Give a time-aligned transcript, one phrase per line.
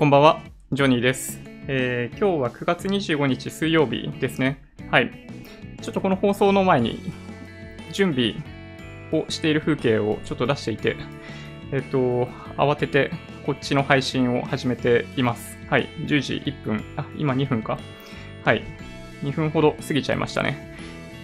[0.00, 0.40] こんばんは、
[0.72, 1.42] ジョニーです。
[1.68, 4.62] えー今日は9月25日水曜日ですね。
[4.90, 5.10] はい。
[5.82, 7.12] ちょっとこの放送の前に
[7.92, 8.32] 準備
[9.12, 10.96] をしている風景をちょっと出していて、
[11.70, 13.10] えっ、と、慌てて
[13.44, 15.58] こっちの配信を始めています。
[15.68, 15.86] はい。
[16.06, 17.78] 10時1分、あ、今2分か。
[18.42, 18.64] はい。
[19.22, 20.78] 2分ほど過ぎちゃいましたね。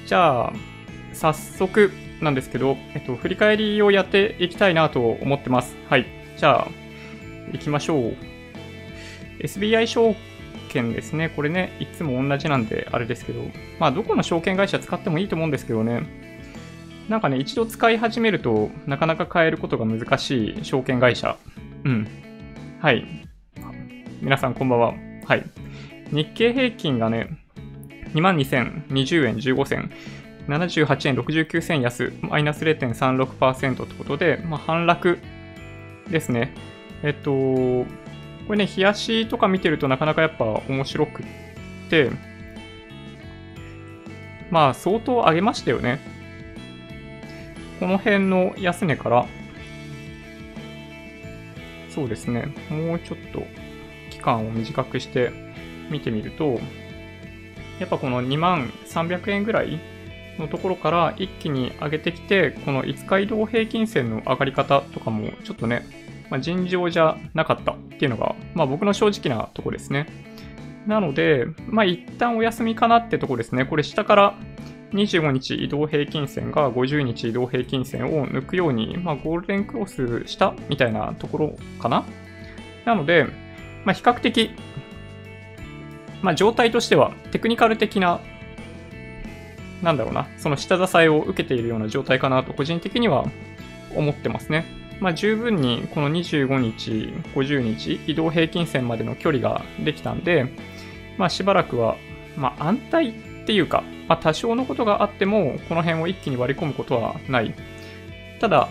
[0.04, 0.52] じゃあ、
[1.14, 5.78] 早速なんですけど、えっと、振り返りをやっていきたいなと思ってます。
[5.88, 6.04] はい。
[6.36, 6.68] じゃあ、
[7.52, 8.35] 行きましょう。
[9.40, 10.14] SBI 証
[10.68, 11.30] 券ですね。
[11.30, 13.42] これね、いつも同じなんであれですけど、
[13.78, 16.02] まあ、どこの証券会社使ってもいいと思うんですけどね。
[17.08, 21.36] なんかね、一度使い始めるとなかなか変えることが難しい証券会社。
[21.84, 22.08] うん。
[22.80, 23.06] はい。
[24.20, 24.94] 皆さんこんばんは。
[25.24, 25.44] はい。
[26.10, 27.38] 日経平均がね、
[28.14, 29.90] 22,020円15銭。
[30.48, 35.18] 78円69銭安、マイナス0.36%ってことで、まあ、反落
[36.08, 36.54] ですね。
[37.02, 37.84] えっと、
[38.46, 41.26] これね、冷やしとか見てるとなかなかやっぱ面白くっ
[41.90, 42.10] て、
[44.50, 45.98] まあ相当上げましたよね。
[47.80, 49.26] この辺の安値から、
[51.90, 53.42] そうですね、もうちょっと
[54.10, 55.32] 期間を短くして
[55.90, 56.60] 見てみると、
[57.80, 59.80] やっぱこの2万300円ぐらい
[60.38, 65.84] のところから一気に上げてきて、この5日移動平均線の上がり方とかもちょっとね、
[66.30, 70.06] まあ、尋常じゃなかったっていうのが、まあ僕の正直なとこですね。
[70.86, 73.64] なので、まあ一旦お休みかなってとこですね。
[73.64, 74.34] これ下から
[74.92, 82.04] 25日移動平均線が50日移動平均線を抜くように、まあゴールデンクロスしたみたいなところかな。
[82.84, 83.26] なので、
[83.84, 84.50] まあ比較的、
[86.22, 88.20] まあ状態としてはテクニカル的な
[89.82, 93.26] なんだろうな、その下支えを受けているような状態かなと個人的には
[93.94, 94.85] 思ってますね。
[95.00, 100.46] まあ十分にこの25日、50日移動平均線までの距離ができたんで、
[101.18, 101.96] まあしばらくは、
[102.36, 103.12] まあ安泰っ
[103.46, 107.54] ていうか、まあ多少のことがあってもこの辺を一気に割り込むことはない。
[108.40, 108.68] ただ、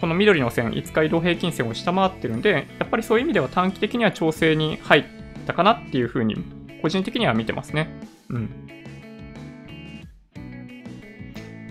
[0.00, 5.04] この緑の線、5日移動平均線を下回ってるんで、やっぱりそういう意味では短期的には調整に入っ
[5.46, 6.36] たかなっていうふうに
[6.82, 7.88] 個人的には見てますね。
[8.28, 8.81] うん。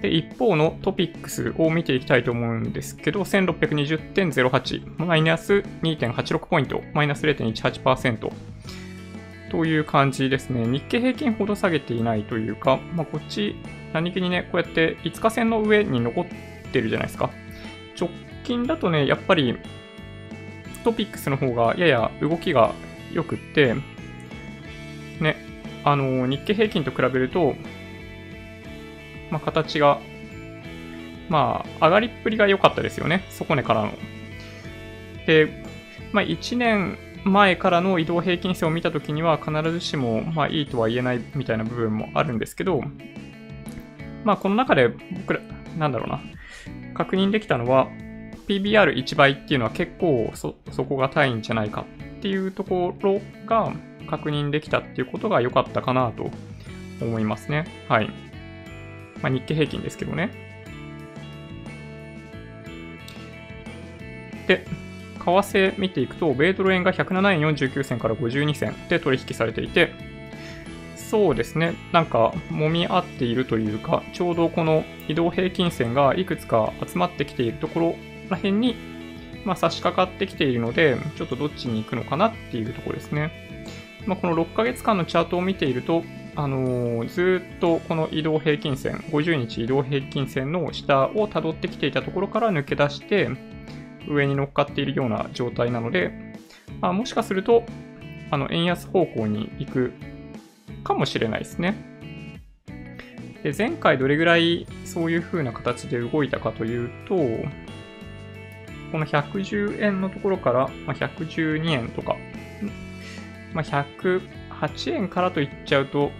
[0.01, 8.31] で、一方のトピックスを見ていきたいと思うんですけど、1620.08、マイナス2.86ポイント、マイナス0.18%
[9.51, 10.65] という感じですね。
[10.65, 13.55] 日経平均ほど下げていないというか、まあ、こっち、
[13.93, 16.25] 何気にね、こうやって5日線の上に残っ
[16.71, 17.29] てるじゃないですか。
[17.99, 18.09] 直
[18.43, 19.57] 近だとね、やっぱり
[20.83, 22.73] トピックスの方がやや動きが
[23.13, 23.75] 良くって、
[25.19, 25.35] ね、
[25.83, 27.55] あの、日経平均と比べると、
[29.31, 29.99] まあ、形が、
[31.29, 33.23] まあ、上がりっぷりが良かったですよね。
[33.29, 33.93] 底根からの。
[35.25, 35.63] で、
[36.11, 42.81] まあ、1年前からの移動平均線を見たときには、必ずしも、まあ、いいとは言えないみたいな部分もあるんですけど、
[44.23, 45.39] まあ、この中で僕ら、
[45.77, 46.21] なんだろうな、
[46.93, 47.87] 確認できたのは、
[48.47, 51.85] PBR1 倍っていうのは結構そ、そこが単位んじゃないか
[52.17, 53.71] っていうところが
[54.09, 56.29] 確認できたっていうことが良かったかなと
[57.01, 57.65] 思いますね。
[57.87, 58.09] はい。
[59.21, 60.31] まあ、日経平均ですけどね。
[64.47, 64.65] で、
[65.19, 69.91] 為替見ていくと、米ドル円が107円49銭から52銭で取引されていて、
[70.95, 77.95] そうですね、なんか、揉み合っているというか、ちょうどこの移動平均線がいくつか集まってきているところ
[78.29, 78.75] ら辺に、
[79.43, 83.31] まあ、差し掛かってきているので、ちょっとどっちに行くのかなっていうところですね。
[84.05, 86.03] まあ、この6ヶ月間のチャートを見ていると、
[86.35, 93.29] あのーずっとこの移動平均線、50日移動平均線の下を辿ってきていたところから抜け出して、
[94.07, 96.11] 上に乗っかっているような状態なので、
[96.79, 97.63] まあ、もしかすると、
[98.29, 99.93] あの、円安方向に行く
[100.83, 101.75] かもしれないですね。
[103.43, 107.15] で、前回どれぐらいそういう風な形で動いたかというと、
[108.91, 112.15] この110円のところから、まあ、112円とか、
[113.53, 113.63] まあ、
[114.61, 116.11] 8円からと言っちゃうと、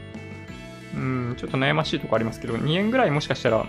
[0.95, 3.65] うん、ちょっと悩ましいとこありますけど、2円ぐらいもしかしたら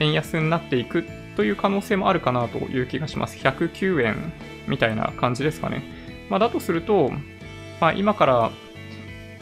[0.00, 1.04] 円安になっていく
[1.36, 3.36] という可能性もあるかなという気がします。
[3.38, 4.32] 109円
[4.68, 5.82] みたいな感じですかね。
[6.30, 7.10] まあ、だとすると、
[7.80, 8.50] まあ、今から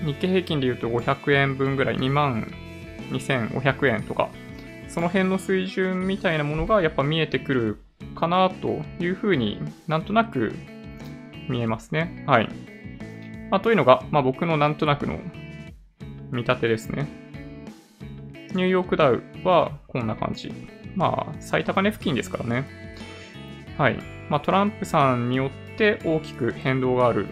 [0.04, 2.52] 日経平均で言うと500円分ぐらい、2万
[3.10, 4.30] 2500円とか、
[4.88, 7.82] その辺の水準みたいなものがやっぱ見えてくる
[8.14, 10.54] かなというふうになんとなく
[11.48, 12.24] 見えますね。
[12.26, 12.71] はい。
[13.52, 15.18] まあ、というのが、まあ、僕のなんとなくの
[16.30, 17.06] 見立てですね。
[18.54, 20.50] ニューヨークダウはこんな感じ。
[20.96, 22.66] まあ、最高値付近ですからね。
[23.76, 23.98] はい。
[24.30, 27.26] まあ、トランプさんによって大きく変動がある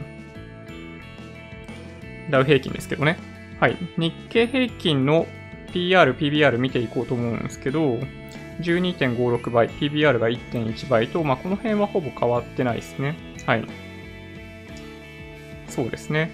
[2.31, 3.17] ダウ平均ですけどね。
[3.59, 3.79] はい。
[3.97, 5.27] 日経平均の
[5.73, 7.95] PR、PBR 見ていこうと思うんですけど、
[8.61, 13.17] 12.56倍、PBR が1.1倍と、まあ、この辺はほぼ変わってないですね。
[13.47, 13.65] はい。
[15.71, 16.31] そうですね。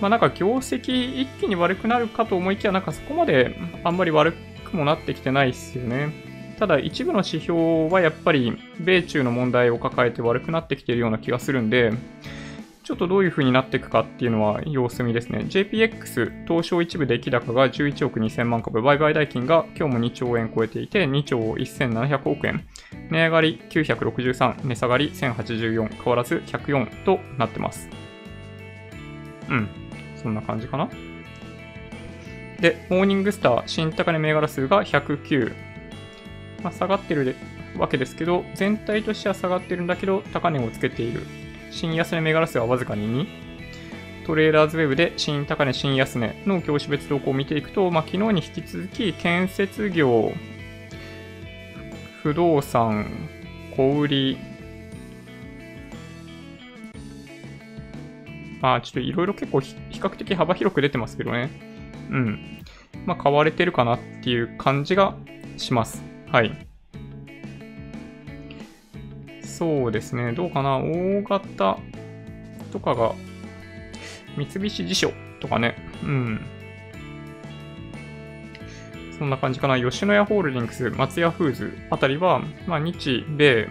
[0.00, 4.32] まあ、なんか業績一気に悪くなるかと思いきや、なんかそこまであんまり悪
[4.64, 6.12] くもなってきてないですよね。
[6.58, 11.92] ただ一部の指標はやっぱり米中の問題を抱えて悪くなってきてるような気がするんで、
[12.82, 15.44] ちょっとどういう風になっていくかっていうのは様子見ですね。
[15.48, 22.66] JPX 東証一部出来高が11億2000万株、売買代金が今日も2兆円超えていて2兆1700億円。
[23.08, 27.88] 値上がり963、値下がり1084、変わらず104となってます。
[29.48, 29.68] うん。
[30.16, 30.88] そんな感じかな。
[32.60, 35.54] で、モーニングスター新高値銘柄数が109。
[36.64, 37.36] まあ、下がってる
[37.78, 41.22] わけですけど、全体としては下がってるんだけど、高値をつけている
[41.72, 43.26] 新安値銘柄数はわずかに2。
[44.26, 50.32] トレーダーズウェブで新高値、新安値の業種別動向を見ていくと、まあ、昨日に引き続き建設業、
[52.22, 53.28] 不動産、
[53.76, 54.36] 小売
[58.60, 61.50] まあちょっといろいろ結構比較的幅広く出てますけどね。
[62.10, 62.62] うん。
[63.06, 65.16] まあ買われてるかなっていう感じが
[65.56, 66.04] します。
[66.30, 66.71] はい。
[69.62, 70.32] そうですね。
[70.32, 70.78] どうかな？
[70.78, 71.78] 大型
[72.72, 73.14] とかが、
[74.36, 75.76] 三菱地所とかね。
[76.02, 76.40] うん。
[79.16, 79.80] そんな感じかな。
[79.80, 83.68] 吉野家ホールディングス、松屋フーズあたりは、まあ、日米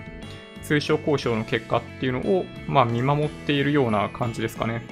[0.62, 4.84] 通商交渉の結果っていうのを、まあ、見守っているような感じですかね。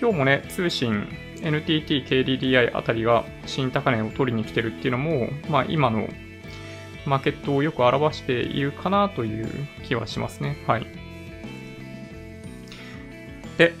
[0.00, 1.06] 今日もね、通信、
[1.42, 6.08] NTT、KDDI あたりが新高値を取りに来てるっていうのも、まあ、今の
[7.06, 9.48] マーケットをよく表しているかなという
[9.84, 10.56] 気はしますね。
[10.66, 10.86] はい。
[13.58, 13.74] で、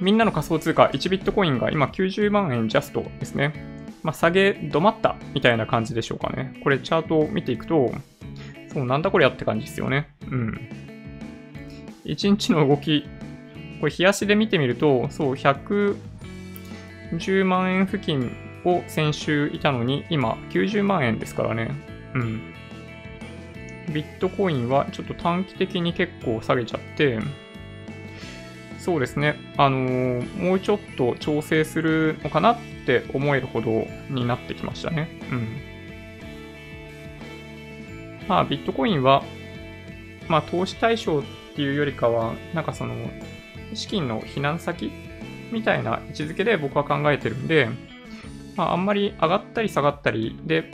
[0.00, 3.52] みんなの仮想通貨1ビットコインが今90万円ジャストですね。
[4.02, 6.58] まあ、下げ止まったみたいな感じでしょうかね。
[6.62, 7.92] これチャートを見ていくと、
[8.72, 10.08] そう、なんだこりゃって感じですよね。
[10.30, 10.68] うん。
[12.04, 13.04] 1日の動き、
[13.80, 18.32] これ、冷やしで見てみると、そう、110万円付近
[18.64, 21.70] を先週いたのに、今、90万円ですからね。
[22.14, 22.54] うん。
[23.90, 27.18] ビットコインはちょっと短期的に結構下げちゃって、
[28.78, 32.56] そうですね、あのー、もうちょっと調整するのかなっ
[32.86, 35.08] て思えるほどになってきましたね。
[35.30, 35.48] うん。
[38.28, 39.24] まあ、ビットコインは、
[40.28, 41.22] まあ、投資対象っ
[41.54, 42.94] ていうよりかは、なんかその、
[43.74, 44.90] 資金の避難先
[45.50, 47.68] みたいな位置づけで僕は考えてるんで、
[48.56, 50.70] まあ、あんまり上がったり下がったりで、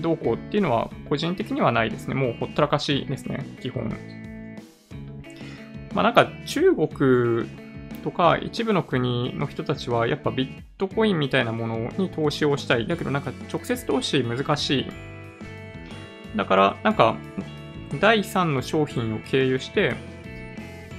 [0.00, 2.14] どうこうっていうのは個人的にはないですね。
[2.14, 3.88] もうほったらかしですね、基本。
[5.94, 7.48] まあなんか中国
[8.04, 12.86] とか一部の国の人たちはやっぱビットコインみたいなものに投資をしたい。
[12.86, 14.86] だけどなんか直接投資難しい。
[16.36, 17.16] だからなんか
[18.00, 19.94] 第3の商品を経由して、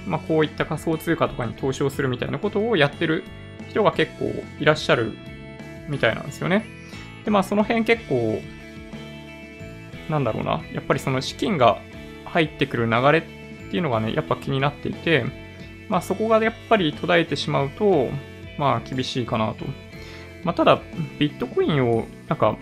[0.06, 3.24] まあこういった仮想通貨とかに投資をするみたいなことをやってる
[3.68, 5.12] 人が結構いらっしゃる
[5.88, 6.64] みたいなんですよね。
[7.24, 8.40] でまあその辺結構
[10.08, 11.78] なんだろうな、やっぱりその資金が
[12.24, 13.22] 入ってくる流れっ
[13.70, 15.24] ていうのがね、やっぱ気になっていて、
[15.88, 18.08] まあそこがやっぱり途絶えてしまうと、
[18.58, 19.64] まあ厳しいかなと。
[20.44, 20.80] まあただ、
[21.18, 22.56] ビットコインをなんか、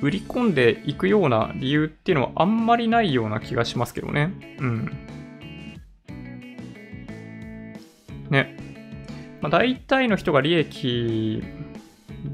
[0.00, 4.32] 売り込んでいくような理由っていうのはあんまりないような気がしますけどね。
[4.58, 4.90] うん。
[8.30, 8.56] ね。
[9.40, 11.42] まあ大体の人が利益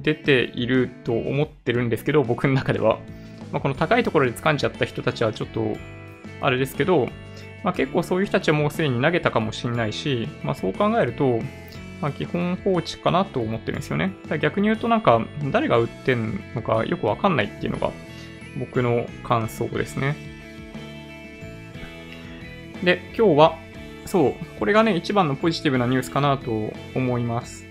[0.02, 3.00] 出ていると思ってるんですけど、僕の中では。
[3.52, 5.76] まあ、この高いところで掴んじゃった人たちはちょっと、
[6.40, 7.08] あれですけど、
[7.64, 11.40] まあ、結構そういう人たちはもうすでに投げたかもしれないし、まあ、そう考えると、
[12.00, 14.12] まあ、基本放置かなと思ってるんですよね。
[14.40, 17.90] 逆に言うとなんか、誰が売ってんのかよくわかんないっていうのが
[18.58, 20.14] 僕の感想ですね。
[22.84, 23.58] で、今日は、
[24.06, 27.67] そう、これがね、一番のポジティブなニュースかなと思います。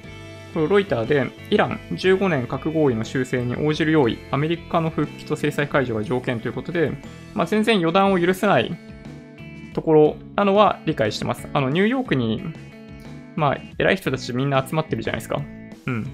[0.66, 6.92] ロイターで、イラン15年核合意の修正に応じる用意、アメリカの復帰と制裁解除が条件ということで、
[7.36, 8.76] まあ、全然予断を許せない
[9.74, 11.48] ところなのは理解してます。
[11.54, 12.42] あの、ニューヨークに、
[13.36, 15.42] まあ、偉い人たちみんな集まってるじゃないですか。
[15.86, 16.08] うん。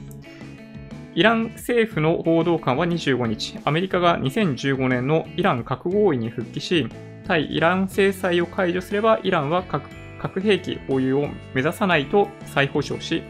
[1.15, 6.87] イラン政府の報道官は25日、アメリカが2015年のイラン核合意に復帰し、
[7.27, 9.87] 対イラン制裁を解除すれば、イランは核
[10.23, 13.21] 核兵器保有を目指さないと再保障し、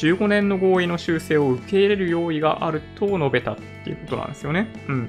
[0.00, 4.68] 15年の合意の修正を受け入れる用意があると述べたっていうことなんですよね。
[4.88, 5.08] うん。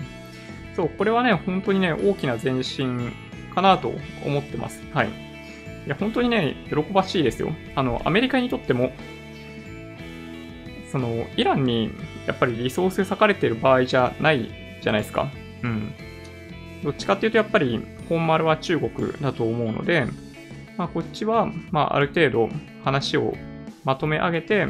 [0.76, 3.12] そう、これはね、本当にね、大きな前進
[3.56, 3.94] かなと
[4.26, 4.82] 思ってます。
[4.94, 5.08] はい。
[5.08, 7.54] いや、本当にね、喜ばしいですよ。
[7.76, 8.92] あの、アメリカにとっても、
[10.92, 11.92] その、イランに
[12.28, 14.50] やっぱりリソース割かれてる場合じゃない
[14.82, 15.32] じゃないですか。
[15.64, 15.94] うん。
[16.84, 17.80] どっちかっていうと、やっぱり、
[18.10, 20.06] 本丸は中国だと思うので、
[20.78, 22.50] まあ、こっちは、まあ、ある程度
[22.84, 23.36] 話を
[23.84, 24.68] まとめ上げて、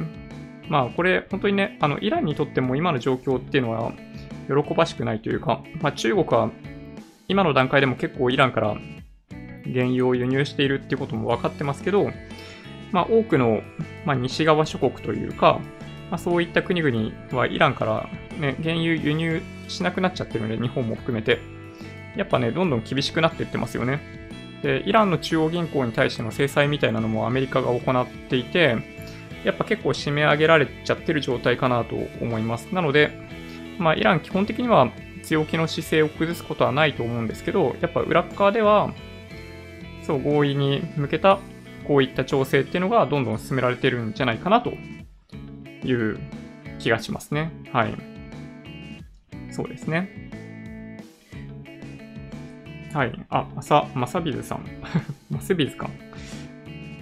[0.69, 3.91] まあ、これ、本当にね、あの、イランにとっても今の状況っていうのは、
[4.47, 6.49] 喜ばしくないというか、まあ、中国は
[7.27, 8.75] 今の段階でも結構イランから
[9.63, 12.11] 原油を輸入しているっていうことも分かってますけど、
[12.91, 13.61] まあ、多くの、
[14.05, 15.59] まあ、西側諸国というか、
[16.09, 21.39] まあ、そういった国々はイランから、ね、原油輸入しなくなっちゃってるので、日本も含めて、
[22.17, 24.01] やっぱね、どんどん厳しくなっていってますよね。
[24.61, 28.77] で、イランの中央銀行に対しての制裁みたいなのもアメリカが行っていて、
[29.43, 32.67] やっぱ結構締め上げられちゃってる状態かなと思います。
[32.73, 33.11] なので、
[33.79, 34.91] まあ、イラン基本的には
[35.23, 38.93] 強気の姿勢を崩すことはないと思うんですけど、やっぱ裏側では、
[40.03, 41.39] そう、合意に向けた
[41.87, 44.73] こういった調整っていうのがどんどん進められてるんじゃないかなと
[45.83, 46.19] いう
[46.79, 47.51] 気がしますね。
[47.71, 47.95] はい。
[49.51, 50.31] そうですね。
[52.93, 53.25] はい。
[53.29, 54.65] あ、まさ、まさびずさん。
[55.29, 55.89] まさびずか。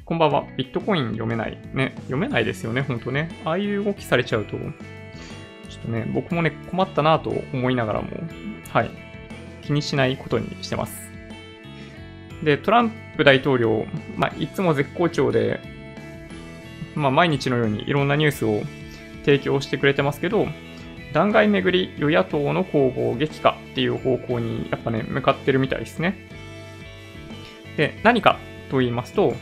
[0.09, 0.47] こんばんは。
[0.57, 1.55] ビットコイン読めない。
[1.71, 1.93] ね。
[2.05, 3.29] 読めないですよね、ほんとね。
[3.45, 4.71] ああいう動きされちゃうと、ちょっ
[5.85, 8.09] とね、僕もね、困ったなと思いながらも、
[8.69, 8.89] はい。
[9.61, 11.11] 気にしないことにしてます。
[12.43, 13.85] で、トランプ大統領、
[14.17, 15.59] まあ、いつも絶好調で、
[16.95, 18.63] まあ、毎日のようにいろんなニュースを
[19.25, 20.47] 提供してくれてますけど、
[21.13, 26.15] 弾劾めぐり与野党の攻防激化っていう方向にやっぱね、向かってるみたいですね。
[27.77, 28.39] で、何か
[28.71, 29.35] と言いますと、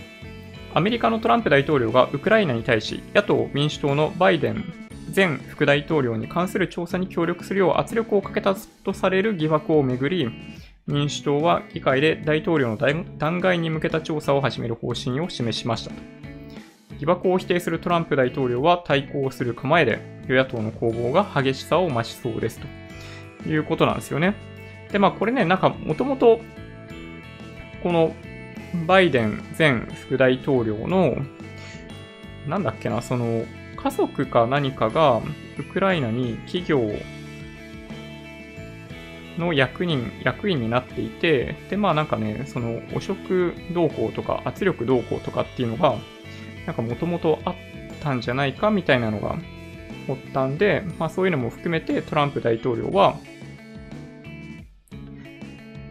[0.77, 4.63] アメリカのトランプ大統領がウクライナに対し、野党・民主党のバイデン
[5.15, 8.53] 前副大統領に関する調査に協力するよう圧力をかけた
[8.83, 10.29] とされる疑惑をめぐり、
[10.85, 15.95] 民主党は議会で大統領の弾劾に向けた調査を始める方針を示しましたと。
[16.99, 22.59] 疑惑を否定するトランプ大統領は対抗する構えで、与野党の攻防が激しさを増しそうです
[23.43, 24.35] ということなんですよね。
[24.91, 26.39] で、まあこれね、なんかもともと、
[27.81, 28.13] この
[28.85, 31.17] バイデン前副大統領の、
[32.47, 35.21] なんだっけな、その、家族か何かが
[35.57, 36.91] ウクライナに企業
[39.37, 45.95] の役人、役員になっていて、で、まあなんかね、その汚職動向とか圧力動向とかっていうのが、
[46.65, 47.55] なんかもともとあっ
[48.01, 49.37] たんじゃないかみたいなのが
[50.07, 53.15] 発端で、まあそういうのも含めてトランプ大統領は、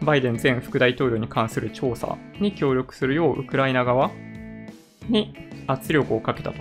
[0.07, 4.09] バイデン前副大統領に関する調査に協力するようウクライナ側
[5.09, 5.35] に
[5.67, 6.59] 圧力をかけたと。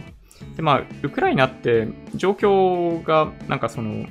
[0.56, 1.86] で、まあ、ウクライナって
[2.16, 4.04] 状況がなんかその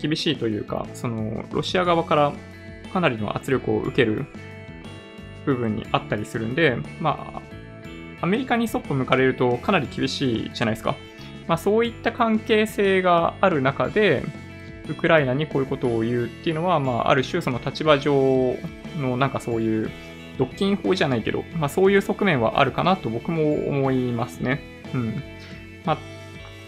[0.00, 2.32] 厳しいというか、そのロシア側から
[2.92, 4.26] かなりの圧力を受ける
[5.46, 7.42] 部分にあったりするんで、まあ、
[8.22, 10.96] アメリカにそっぽ向かれるとかなり厳しいじゃないですか。
[11.46, 14.24] まあ、そういった関係性がある中で、
[14.90, 18.56] ウクライナにこういうことを言うっていうのは、まあ、ある種その立場上
[18.98, 19.90] のなんかそういう
[20.38, 24.60] 独禁法じゃないけど、まあ、そういう側面はあるかなと僕も思いますね。
[24.94, 25.22] うん。
[25.84, 25.98] まあ、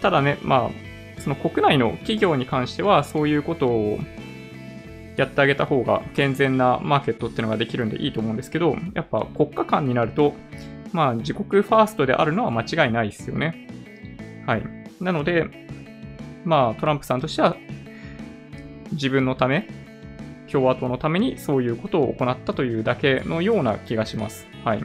[0.01, 3.99] ただね、まあ、その国内の企業に関してはそういうことを
[5.15, 10.33] やってあげた方が健全なマーケットっていうのができるんでいいと思うんですけど、やっぱ国家間になると、
[10.91, 13.67] まあ自国ファーストであるのは間違いないですよね。
[14.45, 14.63] はい。
[14.99, 15.47] なので、
[16.43, 17.55] まあトランプさんとしては
[18.93, 19.67] 自分のため、
[20.51, 24.47] 共和党のためにそういうことを行ったというだけのような気がします。
[24.63, 24.83] はい。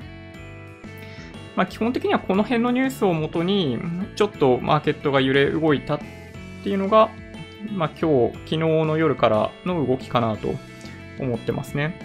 [1.57, 3.79] まあ基本的にはこの辺のニュースをもとに、
[4.17, 6.01] ちょっとマーケットが揺れ動いたっ
[6.63, 7.11] ていうのが、
[7.73, 10.55] まあ今日、昨日の夜からの動きかなと
[11.21, 11.99] 思ってますね。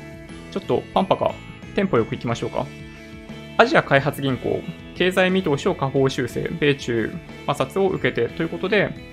[0.52, 1.34] ちょっとパンパカ、
[1.76, 2.66] テンポよく行きましょうか。
[3.58, 4.62] アジア開発銀行、
[4.96, 7.14] 経済見通しを下方修正、米中
[7.46, 9.13] 摩擦を受けてということで、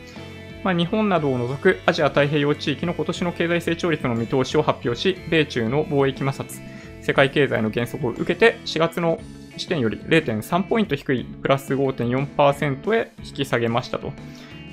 [0.63, 6.61] まあ、日本などを除くアジア太平洋地域の今年の経済成長率の見通しを発表し、米中の貿易摩擦、
[7.03, 9.21] 世界経済の減速を受けて、4月の
[9.57, 14.13] 時点より0.3ポイント低いプラス5.4%へ引き下げましたと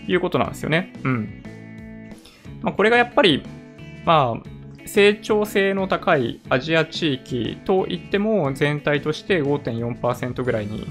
[0.07, 0.93] いうことなんですよね。
[1.03, 1.43] うん。
[2.61, 3.43] まあ、これがやっぱり、
[4.05, 10.87] まあ、成長性の高いアジア地域といっても全体として5.4%ぐらいに、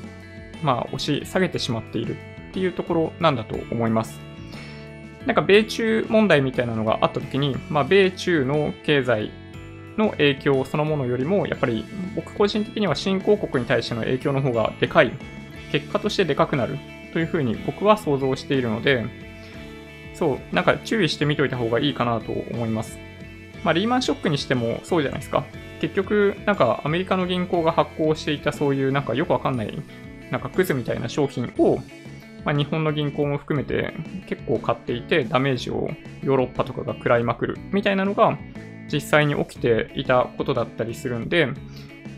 [0.62, 2.16] まあ、押し下げてしまっている
[2.50, 4.25] っていうところなんだと思います。
[5.26, 9.30] なんか米中問題みたいなのがあった時に、まあ、米中の経済
[9.98, 15.12] の影響そのものよりも、やっぱり僕個人的には新興国に対しての影響の方がでかい、
[15.72, 16.78] 結果としてでかくなる
[17.12, 19.04] というふうに僕は想像しているので、
[20.14, 22.98] そう、なんか注意してみといた方がいいかなと思います。
[23.64, 25.44] まあ、リーマンショックにしてもそうじゃないですか。
[25.80, 29.82] 結局、なんかアメリカの銀行が発行していたそういうなんかよくわかんない、
[30.30, 31.80] なんかクズみたいな商品を、
[32.46, 33.92] まあ、日本の銀行も含めて
[34.28, 35.90] 結構買っていてダメージを
[36.22, 38.38] ヨーロッパとかが食らいまくるみたいなのが
[38.90, 41.48] 実際に起きていたことだったりするんで、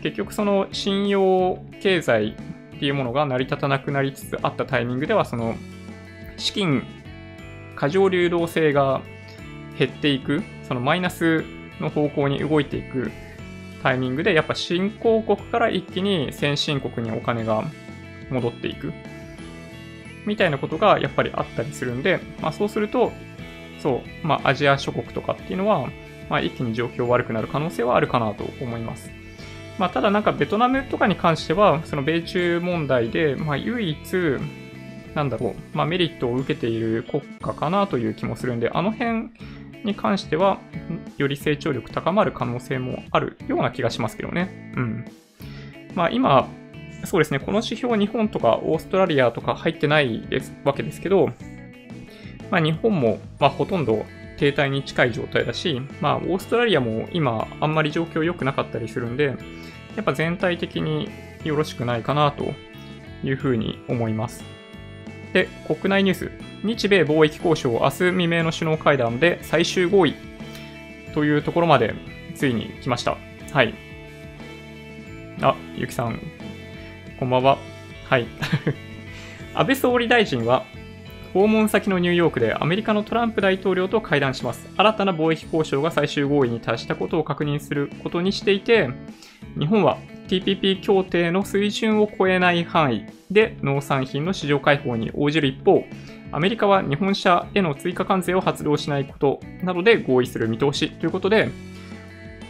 [0.03, 2.37] 結局その信用経済
[2.75, 5.55] っていうものが成り立たなくなりつつあったタイミングでは、その
[6.37, 6.83] 資金
[7.75, 9.01] 過剰流動性が
[9.79, 11.43] 減っていく、そのマイナス
[11.81, 13.09] の方向に動いていく
[13.81, 17.63] タイミングで、やっぱ新興国から一気に先進国にお金が
[18.29, 18.93] 戻っていく。
[20.29, 23.11] みたいなことがやっぱりあったりするんで、まあそうすると、
[23.79, 25.89] そう、まあアジア諸国とかっていうのは、
[26.29, 29.09] まあ一気に状況悪くなる可能性はあるかなと思います。
[29.79, 33.97] まあただなんかベトナムとかに関しては、その米中問題で、まあ唯一、
[35.15, 39.29] なんだろう、まあメリットを受けている国家かなという気もするんで、あの辺
[39.83, 40.59] に関しては、
[41.17, 44.73] より成長力高まる可能性もあるような気がしますけどね。
[44.75, 45.05] うん。
[45.95, 46.47] まあ今、
[47.05, 51.31] そうですね、この指標日本とかオーストラリアとか入ってないですわけですけど、
[52.51, 54.05] まあ日本も、まあほとんど
[54.37, 59.35] 停滞に近い状態だし、まあオーストラリアも今あんまり状況良くなかったりするんで、
[59.95, 61.09] やっぱ全体的に
[61.43, 62.53] よろしくないかなと
[63.23, 64.43] いうふうに思います。
[65.33, 66.31] で、国内ニュース。
[66.61, 70.15] 日米貿易交渉明日未明の首脳会談で最終合意
[71.13, 71.95] というところまで
[72.35, 73.15] ついに来ました。
[73.53, 73.73] はい。
[75.41, 76.19] あ、ゆきさん、
[77.19, 77.57] こんばんは。
[78.05, 78.27] はい。
[79.53, 80.63] 安倍総理大臣は
[81.33, 84.69] 訪問先のニューヨークでアメリカのトランプ大統領と会談します。
[84.77, 88.89] 新たな貿易交渉が最終合意に達したことを確認することにしていて、
[89.59, 89.97] 日本は
[90.29, 95.83] TPP 協定の水準を超えない範囲で農産品の市場開放に応じる一方、
[96.31, 101.49] アメリカは日本車への追加関税を発動しないことなどで合意する見通しということで、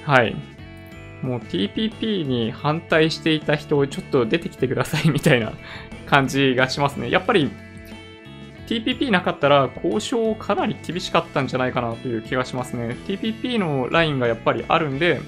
[0.06, 0.59] はい。
[1.22, 5.54] もう TPP に反対していた人を、ちょっと出てきてくださいみたいな
[6.06, 7.10] 感じがしますね。
[7.10, 7.50] やっぱり
[8.68, 12.96] TPP なかったら交渉かなり厳しかったんじゃないかなという気がしますね。
[13.08, 15.22] TPP のラインがやっぱりあるんで、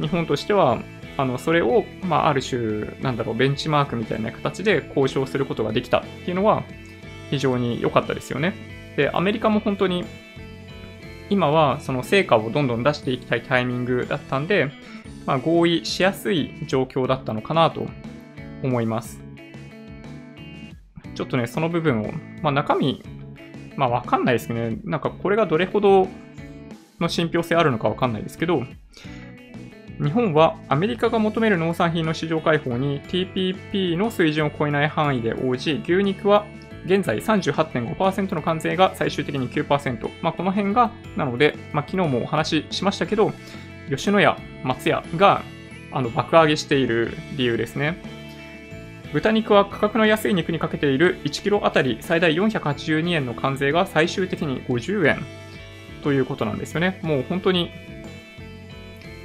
[0.00, 0.82] 日本としては
[1.20, 6.64] あの、それを、まあ、ある種、なんだろう、ベンチマークみたいな形で交渉することができたっていうのは、
[7.30, 8.54] 非常に良かったですよね。
[8.96, 10.04] で、アメリカも本当に、
[11.28, 14.70] 今はその成果をどんどん出していきたいタイミングだったんで、
[15.26, 17.86] まあ、合意しやすい状況だったのかなと
[18.62, 19.20] 思います。
[21.14, 23.02] ちょっとね、その部分を、まあ、中身、
[23.76, 26.08] まあ、わかんないですけどね、なんかこれがどれほど
[27.00, 28.62] の信憑性あるのかわかんないですけど、
[30.02, 36.46] 日本はアメリカが求める農産品の市場開放に TPP の水準を超えない範囲で応じ、牛肉は
[36.86, 40.10] 現在38.5%の関税が最終的に9%。
[40.22, 43.32] まあ、この辺が、なので、まあ、昨日もお話ししましたけど、
[43.90, 45.42] 吉野家、松屋が
[45.92, 47.96] あの爆上げしている理由ですね。
[49.12, 55.24] 豚肉は価格の安い肉にかけている1キロあたり最大482円の関税が最終的に50円
[56.04, 57.00] ということなんですよね。
[57.02, 57.70] もう本当に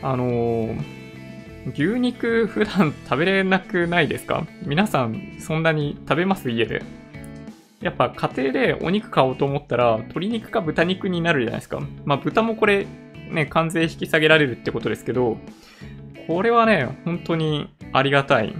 [0.01, 0.79] あのー、
[1.71, 4.47] 牛肉普段食べれなくないですか？
[4.63, 6.49] 皆さんそんなに食べます？
[6.49, 6.81] 家で。
[7.81, 11.79] やっぱ家庭でお肉買おうと思ったら鶏肉か豚肉になるじゃないですか。
[12.05, 12.87] まあ豚もこれ
[13.29, 15.37] ね、関税引き下げられるってことですけど、
[16.27, 18.53] これはね、本当にありがたい。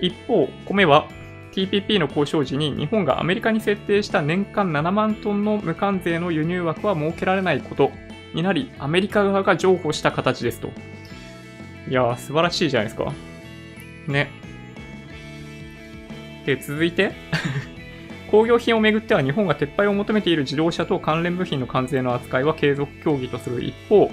[0.00, 1.08] 一方、米は
[1.52, 7.90] TPP の交渉時に日本がアメリカに設定した年間7万トンの無関税の輸入枠は設けられないこと
[8.34, 10.68] になり、アメリカ側が譲歩した形ですと。
[11.88, 13.12] いやー、素晴らしいじゃないですか。
[14.08, 14.30] ね。
[16.44, 17.12] で、続いて？
[18.34, 24.10] 工業品をめぐっては日本が撤廃を求めている自動車と関連部品の関税の扱いは継続協議とする一方、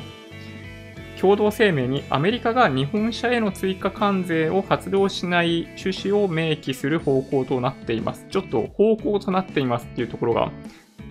[1.19, 8.27] 共同声明にアメリカが日本車への追加関税を発動しない趣旨を明記する方向となっています。
[8.29, 10.51] ちょっと方向となっていますっていうところが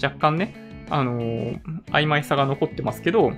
[0.00, 0.54] 若干ね、
[0.88, 3.32] あのー、曖昧さが残ってますけど、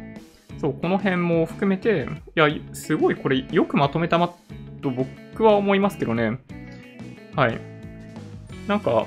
[0.60, 4.34] そう、この辺も含めて、いや、すごいこれよくまとめたま
[4.82, 6.40] と僕は思いますけどね。
[7.34, 7.58] はい。
[8.68, 9.06] なんか、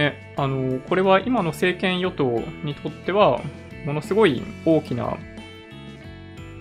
[0.00, 3.42] ね、あの、これは今の政権与党にとっては、
[3.84, 5.18] ものすごい大きな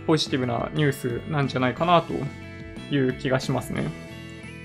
[0.06, 2.13] ポジティブなニュースなんじゃないかなと
[2.93, 3.84] いう気がしますね。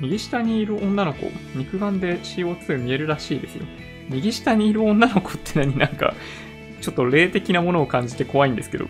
[0.00, 3.64] 右下にいる女の子、肉眼で CO2 見えるらしいですよ。
[4.10, 5.78] 右下にいる女の子って何？
[5.78, 6.14] なんか、
[6.80, 8.86] ちょっと霊的なものを感じて怖いんですけど。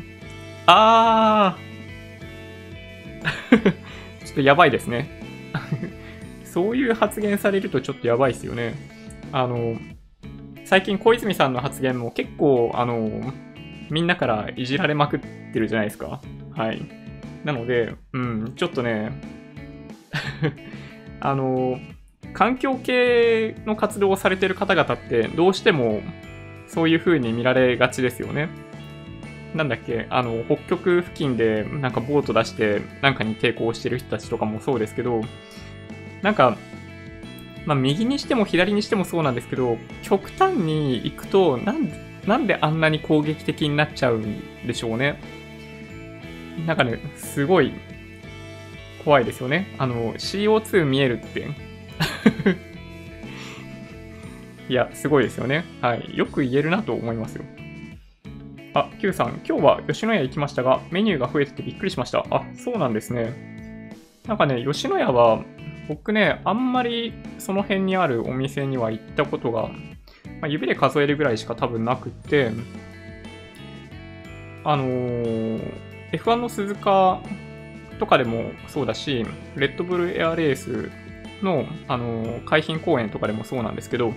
[0.66, 3.64] あー
[4.24, 5.20] ちょっとやばいですね。
[6.44, 8.93] そういう発言されるとちょっとやばいですよね。
[9.34, 9.76] あの、
[10.64, 13.32] 最近小泉さんの発言も結構、あの、
[13.90, 15.20] みんなからいじられまくっ
[15.52, 16.20] てるじゃないですか。
[16.52, 16.80] はい。
[17.42, 19.10] なので、うん、ちょっとね、
[21.18, 21.80] あの、
[22.32, 26.00] 環境系の活動をされてる方々ってどうしても
[26.68, 28.48] そういう風に見られがちですよね。
[29.52, 35.22] なんだっけ、あの、北極付近でなんかボート出してなんかに抵抗してる人たちとかもそうですけど、
[36.22, 36.56] なんか、
[37.66, 41.88] まあ右にしても左にしてもそうなんですけど、極端に行くと、なん
[42.26, 45.20] なんであんなに攻撃的になっちゃうんでしょうね。
[46.66, 47.72] なんかね、すごい
[49.04, 49.74] 怖いですよね。
[49.78, 51.48] あの、CO2 見えるって
[54.68, 55.64] いや、すごいですよね。
[55.82, 56.16] はい。
[56.16, 57.44] よく言えるなと思いますよ。
[58.72, 62.24] あ、Q さん、今日は吉野家行きましたが、メニューが増えててびっくりしました。
[62.30, 63.90] あ、そうなんですね。
[64.26, 65.44] なんかね、吉野家は、
[65.88, 69.68] 僕ね、あんまりその辺にあるお店には行ったことが、
[70.40, 72.52] まあ、指で数えるぐらいしか多分なくて、
[74.64, 75.60] あのー、
[76.12, 77.20] F1 の鈴鹿
[77.98, 80.90] とかでもそうだし、レッドブルエアレース
[81.42, 84.14] の、あの海浜公園とかでもそうなんですけど、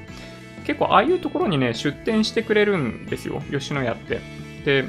[0.66, 4.22] 結構ああいうところにね、出店してくれるんですよ、吉野家って。
[4.66, 4.86] で、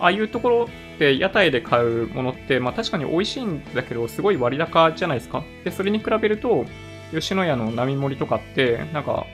[0.00, 5.44] ああいうところって屋台で買うものって、まあ確かに美味しいんだけど、すごい割高じゃないですか。
[5.64, 6.64] で、それに比べると、
[7.12, 9.26] 吉野家の並盛りとかって、なんか、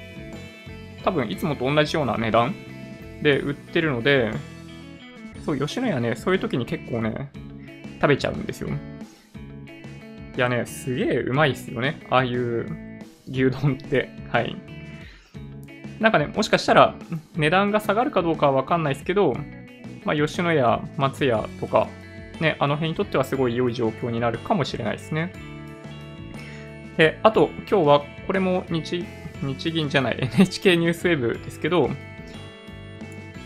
[1.04, 2.54] 多分いつもと同じような値段
[3.22, 4.32] で売ってるので、
[5.46, 7.30] そう、吉野家ね、そういう時に結構ね、
[8.00, 8.68] 食べちゃうんですよ。
[10.36, 12.00] いやね、すげえうまいっすよね。
[12.10, 12.66] ああいう
[13.28, 14.10] 牛丼って。
[14.30, 14.56] はい。
[16.00, 16.96] なんかね、もしかしたら
[17.36, 19.36] 値段が下がるかどうかはわかんないですけど、
[20.04, 21.88] まあ、吉野家、松屋とか、
[22.40, 25.32] ね、あの辺にとってはすごい良い状況になるかもしれないですね。
[26.96, 29.04] で、あと、今日は、これも日、
[29.42, 31.90] 日銀じゃない、NHK ニュースウェブですけど、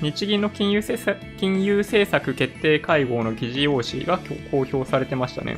[0.01, 5.57] 日銀の金融政策金融政策決定会合の議事要旨が今日公表されてましたね。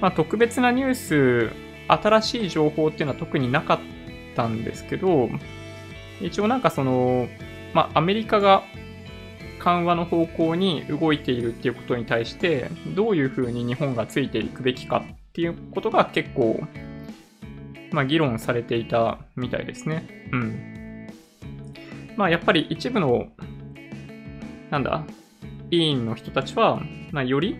[0.00, 1.52] まあ、特別なニュース、
[1.88, 3.78] 新しい情報っていうのは特になかっ
[4.36, 5.30] たんですけど、
[6.20, 7.28] 一応なんかその、
[7.72, 8.64] まあ、アメリカが
[9.68, 16.58] 緩和の方向に動いているっていうことに対して、どういうふうに日本がついていくべきかっていうことが結構、
[17.92, 20.08] まあ、議論されていたみたいですね。
[20.32, 21.06] うん。
[22.16, 23.28] まあ、やっぱり一部の、
[24.70, 25.04] なんだ、
[25.70, 26.80] 委員の人たちは、
[27.12, 27.58] まあ、より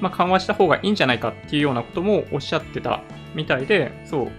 [0.00, 3.02] まあ、緩和した方がいいんじゃないかっていうようなこともおっしゃってた
[3.34, 4.30] みたいで、そう。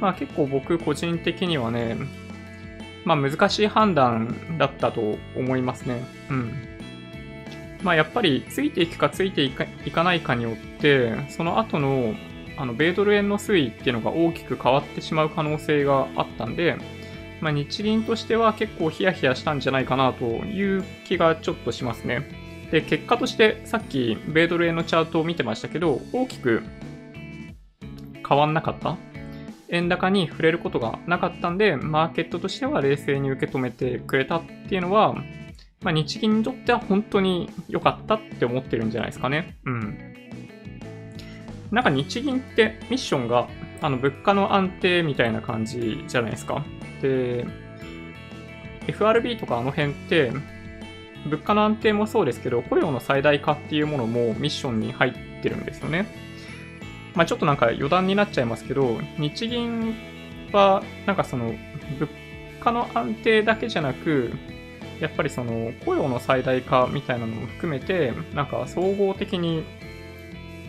[0.00, 1.96] まあ結構僕個人的にはね、
[3.06, 6.04] まあ難しい判断だったと思いますね。
[6.28, 6.52] うん。
[7.82, 12.14] まあやっぱりついていくかついていかないかによって、その後の
[12.58, 16.76] あの米ドル円の推移っていうのが大きく変わってしまう可能性があったんで、
[17.40, 22.26] まあ、日銀としては結構ヒヤヒヤしたんじゃないかなという気がちょっとしますね。
[22.70, 26.62] で、結果としてさっき米ドル円のチャートを見てましたけど、大きく
[28.26, 28.96] 変わんなかった
[29.68, 35.14] 円高に触れることがなかったんで、マーケットとしては冷静に受け止めてくれたっていうのは、
[35.82, 39.56] まあ、日銀にとっては本当に良かったって思ってるんじゃないですかね。
[39.64, 39.98] うん。
[41.70, 43.48] なんか日銀ってミッションが
[43.80, 46.64] あの物価の安定みたいな感じじゃないですか。
[47.02, 47.46] で、
[48.86, 50.32] FRB とかあの辺って
[51.26, 56.06] 物価の安定もそうですけど、雇用の最大化っていうものもミッションに入ってるんですよね。
[57.16, 59.94] まあちょっとなんか余談になっちゃいますけど、日銀
[60.52, 61.46] はなんかその
[61.98, 62.10] 物
[62.60, 64.32] 価の安定だけじゃなく、
[65.00, 69.64] やっぱりその雇用の最大化みたいなのも含めて、なんか総合的に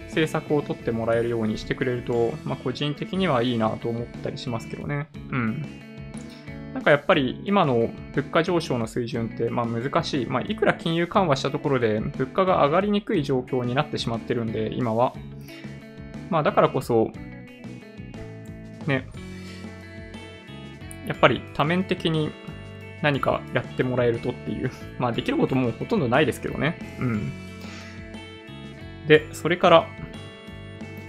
[0.05, 5.09] 政策を取ってもらえるようにしてくれると、まあ個人的にはいいなと思ったりしますけどね。
[5.31, 5.61] うん。
[6.73, 10.25] なんかやっぱり今の物価上昇の水準ってまあ難しい。
[10.27, 15.13] まあ、いくら金融緩和したところで物価が上がりにくい状況になってしまってるんで、今は。
[16.29, 17.11] まあだからこそ、
[18.85, 19.07] ね、
[21.07, 22.31] やっぱり多面的に
[23.01, 24.71] 何かやってもらえるとっていう。
[24.99, 26.77] まあできることもほとんどないですけどね。
[26.99, 27.31] うん。
[29.07, 29.87] で、それから、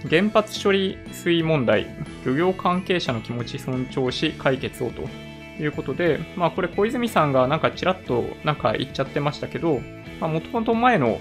[0.09, 1.87] 原発処理水問題、
[2.25, 5.09] 漁業関係者の気持ち尊重し解決をと
[5.61, 9.81] いうことで、まあこれ小泉さんがなんかちらっとなんか言っちゃってましたけど、
[10.21, 11.19] まあもともと前の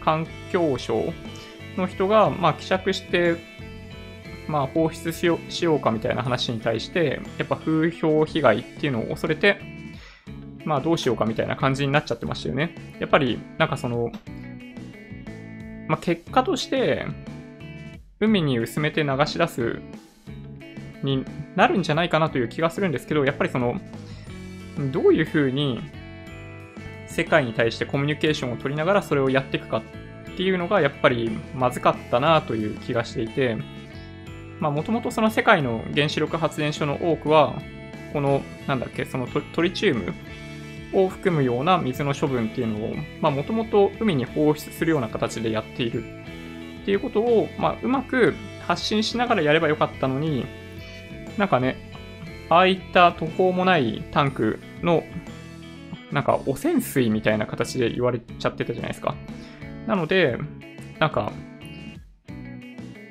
[0.00, 1.12] 環境省
[1.78, 3.36] の人がまあ希釈して、
[4.46, 9.60] まあ放出しよしようかみたいな話に対して、やっぱ風評被害っていうのを恐れて、
[10.64, 12.74] まあどうしようかみたいな感じになっちゃってましたよね。
[12.98, 14.10] やっぱりなんかその、
[15.88, 17.06] まあ結果として、
[18.20, 19.80] 海に薄めて流し出す
[21.02, 23.80] になるんじゃないかなという気がするんですけど、やっぱりその、
[24.92, 25.80] どういうふうに
[27.06, 29.82] 世界に対してコミュニケーションを取りながらそれをやっていくか
[30.38, 33.56] っていうのがやっぱりまずかったなという気がしていて、
[34.60, 37.60] まあもともとその世界の原子力発電所の多くは、
[38.12, 40.14] この、なんだっけ、そのトリチウム
[40.92, 46.04] を含むような水の処分っていうのを、まあもともと海に放出するような形でやっている
[46.82, 48.32] っていうことを、まあうまく
[48.64, 50.46] 発信しながらやればよかったのに、
[51.36, 51.90] なんかね、
[52.48, 55.02] ああいった途方もないタンクの、
[56.12, 59.16] なんか汚染水みたいな形で言われちゃってたじゃないですか。
[59.88, 60.38] なので、
[60.98, 61.32] なんか、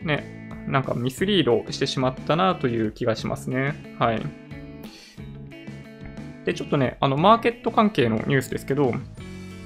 [0.03, 3.95] ね、なんかミスリードしてしまったなという気がしますね。
[3.97, 4.21] はい。
[6.45, 8.93] で、ちょっとね、あの、マーケット関係のニュースですけど、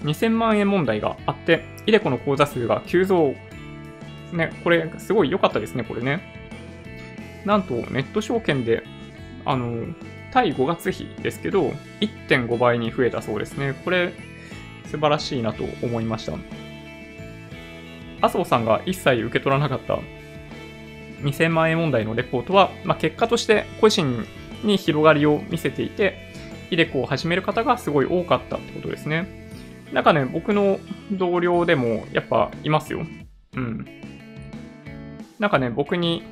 [0.04, 3.36] 2000万円問題があって、イデコの口座数が急増。
[4.32, 6.22] ね、これ、すごい良かったですね、これね。
[7.44, 8.84] なんと、ネット証券で、
[9.44, 9.86] あの、
[10.32, 13.74] 対5月比ですけど、1.5倍に増えたそうですね。
[13.84, 14.14] これ、
[14.86, 16.61] 素晴らしいなと思いました。
[18.22, 20.00] 麻生さんが一切受け取らなかった
[21.22, 24.26] 2000万円問題のレポートは、まあ、結果として個人
[24.64, 26.32] に広がりを見せていて、
[26.72, 29.50] イデコを始める方がすごい多かったってことですね。
[29.92, 30.80] なんかね、僕の
[31.12, 33.06] 同僚でもやっぱいますよ。
[33.56, 33.86] うん。
[35.38, 36.24] なんかね、僕に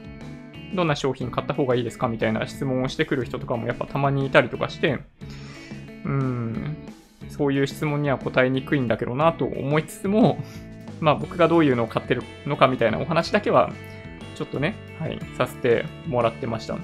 [0.74, 5.00] どんな商品買った方がいいですかみたいな質問をしてくる人とかもやっぱたまにいたりとかして、
[6.06, 6.78] うん、
[7.30, 10.42] そういう質問には答えにくいんだけどなと思いつつも、
[11.00, 13.72] まあ僕がどういうのを買ってるのかみたいなお話だけは、
[14.36, 16.78] ちょっとね、はい、させてもらってました。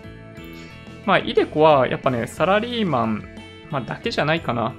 [1.06, 3.24] まあ、イデコはやっぱね、サラリーマン、
[3.70, 4.74] まあ、だけじゃないかな。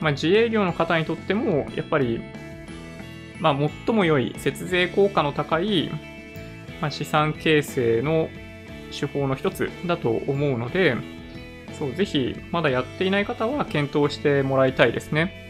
[0.00, 2.20] まあ、自営業の方にとっても、やっぱり、
[3.38, 3.56] まあ、
[3.86, 5.90] 最も良い節税効果の高い、
[6.80, 8.28] まあ、資産形成の
[8.98, 10.96] 手法の一つだと思うので、
[11.78, 15.45] そう、ぜひ、まだやっていない方は検討してもらいたいですね。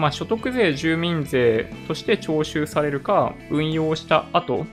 [0.00, 4.64] まあ、所得税、住民税として徴収されるか、運用した後、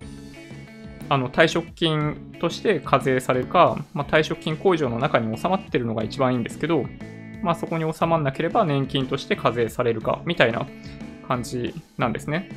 [1.10, 6.86] あの退職金として課税されるか、まあ、退職金控除の中に収まってるのが一番いいんですけど、
[7.44, 10.66] まあ、そこに収まらなければ年金として課税されるかみたいな
[11.28, 12.50] 感じなんですね。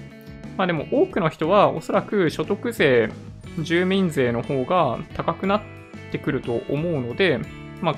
[0.57, 3.11] まあ、でも多くの人はおそらく所得税、
[3.59, 5.63] 住民税の方が高くなっ
[6.13, 7.41] てくると思うので、
[7.81, 7.95] まあ、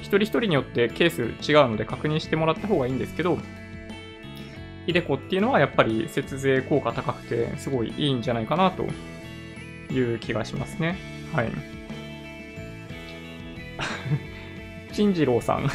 [0.00, 3.36] 一人一人によってケース違うので確認してもらった方がいいんですけど、
[4.86, 8.84] イデコっていうのはやっぱり節税効果高くてすごいいいんじゃないかなと
[9.92, 10.96] いう気がしますね。
[11.32, 11.50] はい。
[14.92, 15.68] 金次郎さん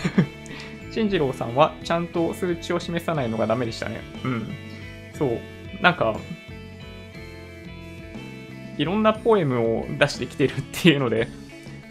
[0.91, 4.01] 金次郎さんはちゃんと数値を示さないのがダメでしたね。
[4.23, 4.47] うん。
[5.17, 5.39] そう。
[5.81, 6.15] なんか、
[8.77, 11.27] いろんなポエムを出してきてるっていうので、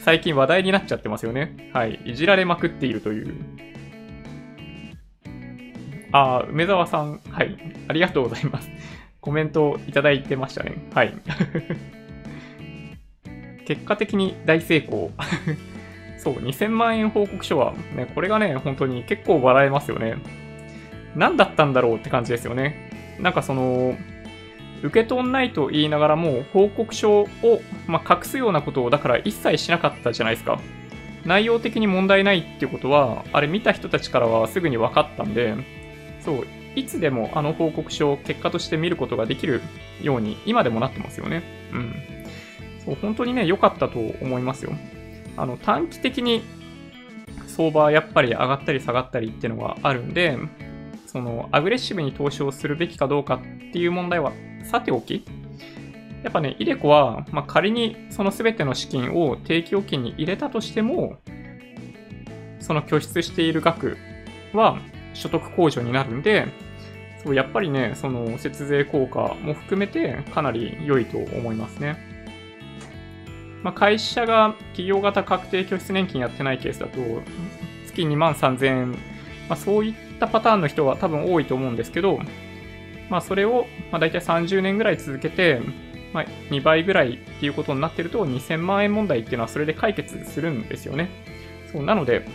[0.01, 1.71] 最近話題になっちゃってますよね。
[1.73, 2.01] はい。
[2.05, 3.35] いじられまくっているという。
[6.13, 7.57] あ、梅沢さん、はい。
[7.89, 8.71] ありがとうございます。
[9.21, 10.75] コメントいただいてましたね。
[10.95, 11.15] はい。
[13.67, 15.11] 結果的に大成功。
[16.19, 20.17] そう、2000万円報告書は、ね、これがね、本当に結構笑えますよね。
[21.15, 22.91] 何だったんだろうって感じですよね。
[23.21, 23.97] なんかその、
[24.83, 27.29] 受け取んないと言いながらも、報告書を、
[27.87, 30.59] まあ、隠すようなことをだから一切しなかったじゃないですか。
[31.25, 35.55] 内容的に問題ないっていうことは、あれ見た人たちからはすぐに分かったんで、
[36.25, 39.61] そう、いつでもあの報告書を結果として見ることができる
[40.03, 41.43] ように今でもなってますよね。
[41.73, 41.95] うん。
[42.85, 44.73] そう、本当にね、良かったと思いますよ。
[45.37, 46.43] あの、短期的に
[47.47, 50.39] 相場はやっぱり上がったり下がったりっていうのがあるんで、
[51.07, 54.33] その、アグレッシブに投資をするべきかどうかっていう問題は
[54.65, 55.25] さておき、
[56.23, 61.17] やっぱね、イデコは、まあ、仮にその全ての資金を定期預金に入れたとしても、
[62.61, 63.97] その拠出している額
[64.53, 64.79] は
[65.15, 66.47] 所得控除になるんで、
[67.23, 71.97] そうやっぱりね、その節税効果も含めてかなり良いと思いますね。
[73.63, 76.99] まあ、会社が企業型確定拠出年金やってないケースだと、
[77.87, 78.97] 月2万3000円、ま
[79.51, 82.21] あ、そういったパターンの人は多分多いと思うんですけど、
[83.11, 85.61] まあ、それを、まあ、大体30年ぐらい続けて、
[86.15, 91.11] まあ、2倍ぐらいっていうことになってると、2000万円問題っていうのはそれで解決するんですよね。
[91.71, 92.27] そうなので、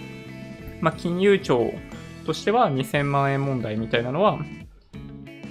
[0.80, 1.74] まあ、金融庁
[2.26, 4.40] としては2000万円問題みたいなのは、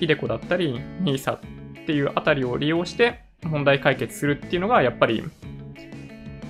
[0.01, 1.41] イデコだったり、NISA っ
[1.87, 5.25] ていうあたりを利用して問題解決するっていうのが、やっぱり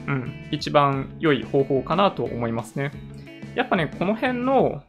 [0.06, 2.92] うん、一番良い方法かなと思いますね。
[3.54, 4.82] やっぱね、この辺の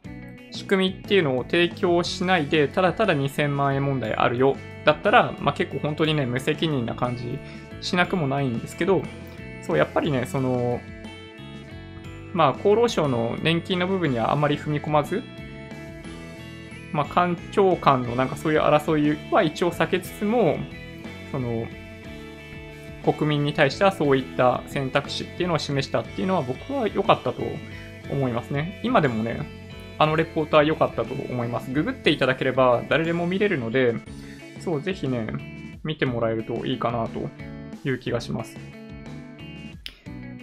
[0.50, 7.38] 仕組みっていうのを提供しないで、ただただ2000万円問題あるよ、だったら、まあ、結構本当にね、無責任な感じ
[7.80, 9.02] しなくもないんですけど、
[9.62, 10.80] そう、やっぱりね、その、
[12.36, 15.22] まあ、厚労省の年金の部分にはあまり踏み込まず、
[16.92, 20.58] まあ、官庁間のなんかそういう争いは一応避けつつも、
[21.32, 21.66] その、
[23.10, 27.42] 国民に対してはそういった選択肢っていうのを示したっていうのは僕は良かったと
[28.10, 28.82] 思いますね。
[28.82, 29.40] 今でもね、
[29.96, 31.72] あのレポートは良かったと思います。
[31.72, 33.94] ググっていただければ誰でも見れるので、
[34.60, 37.30] そう、ぜひね、見てもらえるといいかなと
[37.88, 38.58] いう気がします。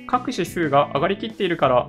[0.08, 1.88] 各指数が上がりきっているから、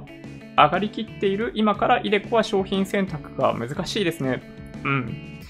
[0.56, 4.42] 上がりきっている今からイデコは商品選択が難しいですね。
[4.84, 5.40] うん。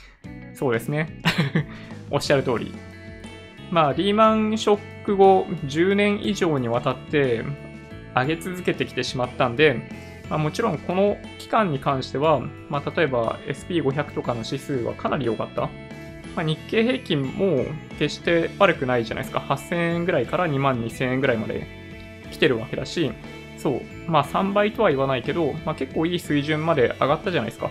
[0.54, 1.20] そうですね。
[2.10, 2.72] おっしゃる通り。
[3.70, 7.44] まあ、リーマンショック後10年以上にわたって
[8.14, 9.90] 上げ続けてきてしまったんで、
[10.30, 15.62] まあ、もちろんこの期間に関しては、まあ、例えば SP500 とかの指数はかなり良かった。
[16.36, 17.64] まあ、日経平均も
[17.98, 19.40] 決して悪くないじゃないですか。
[19.40, 21.83] 8000円ぐらいから2万2000円ぐらいまで
[22.34, 23.12] 来てるわけだし、
[23.56, 27.70] そう、まあ3倍とは言わないけど、まあ、結構いい水準まで上がったじゃないですか。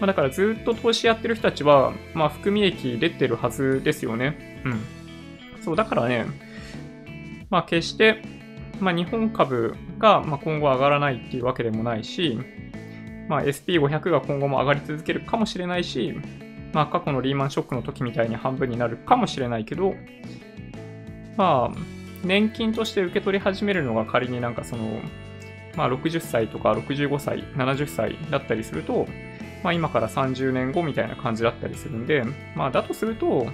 [0.00, 4.62] まあ、だからずっと投資やってる人たちは、まあ含み益出てるはずですよね。
[4.64, 4.80] うん。
[5.62, 6.26] そう、だからね、
[7.50, 8.22] まあ決して、
[8.80, 12.38] まあ日本株がま今後上がらないっていうわけでもないし、
[13.28, 16.14] まあ SP500 が今後も上がり続けるかもしれないし、
[16.72, 19.94] まあ過去のリーマンショックの時みたいに半分になるかもしれないけど、
[21.36, 25.00] まあ、年金として受け取り始めるのが仮になんかその、
[25.74, 29.06] まあ60歳とか65歳、70歳だったりすると、
[29.62, 33.48] まあ今から30年後みたいな感じだったりするんで、まあだとすると、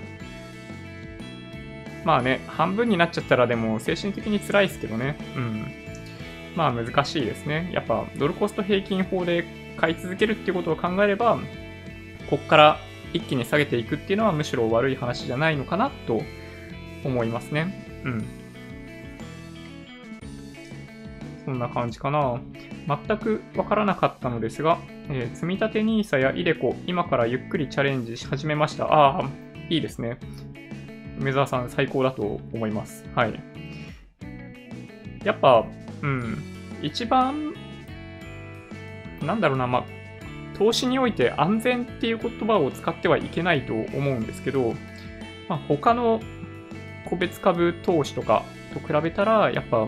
[2.04, 5.16] まあね、半分になっちゃったらでも精神的に辛いですけどね。
[5.36, 5.66] うん。
[6.56, 7.70] まあ難しいですね。
[7.72, 9.44] やっぱドルコスト平均法で
[9.76, 11.38] 買い続けるっていうことを考えれば、
[12.30, 12.78] こっから
[13.12, 16.22] 一気に下げていくっていうのはむしろ悪い話じゃないのかなと
[17.04, 18.02] 思いますね。
[18.04, 18.26] うん。
[21.48, 22.38] そんな感じかな。
[22.86, 28.84] 全くわからなかったのですが、えー、積立 NISA や iDeCo、今からゆっくりチャレンジし始めました。
[28.84, 29.30] ああ、
[29.70, 30.18] いいですね。
[31.18, 33.06] 梅沢さん最高だと思います。
[33.14, 33.42] はい。
[35.24, 35.64] やっぱ、
[36.02, 36.36] うん、
[36.82, 37.54] 一番、
[39.22, 39.84] なんだろうな、まあ、
[40.58, 44.74] 投資において安全っていう言葉を使ってはいけないと思うんですけど、
[45.48, 46.20] まあ、他の
[47.08, 49.86] 個別株投資とかと比べたら、やっぱ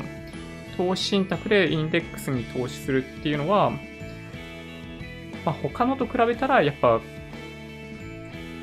[0.80, 3.70] 投資信託でインデックスに投資するっていうのは、
[5.44, 7.00] まあ、他のと比べたらやっぱ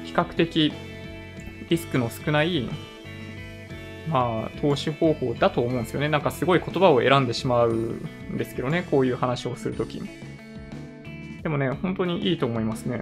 [0.03, 0.73] 比較的
[1.69, 2.67] リスクの少ない、
[4.09, 6.09] まあ、投資方法だと思うんですよね。
[6.09, 10.01] なんかすごい言葉を選んでしまうんですけどね、こういう話をするとき。
[11.43, 13.01] でもね、本当にいいと思いますね。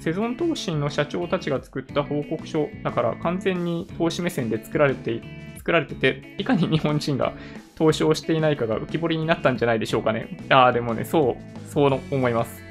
[0.00, 5.22] セゾン投信の社長たちが作った報告書だから完全に投資目線で作られて
[5.58, 7.32] 作られてて、いかに日本人が
[7.74, 10.38] 投資をしていないかが浮き彫りになったんじゃないでしょうかね。
[10.48, 12.62] ああ、でもね、そう、そう思います。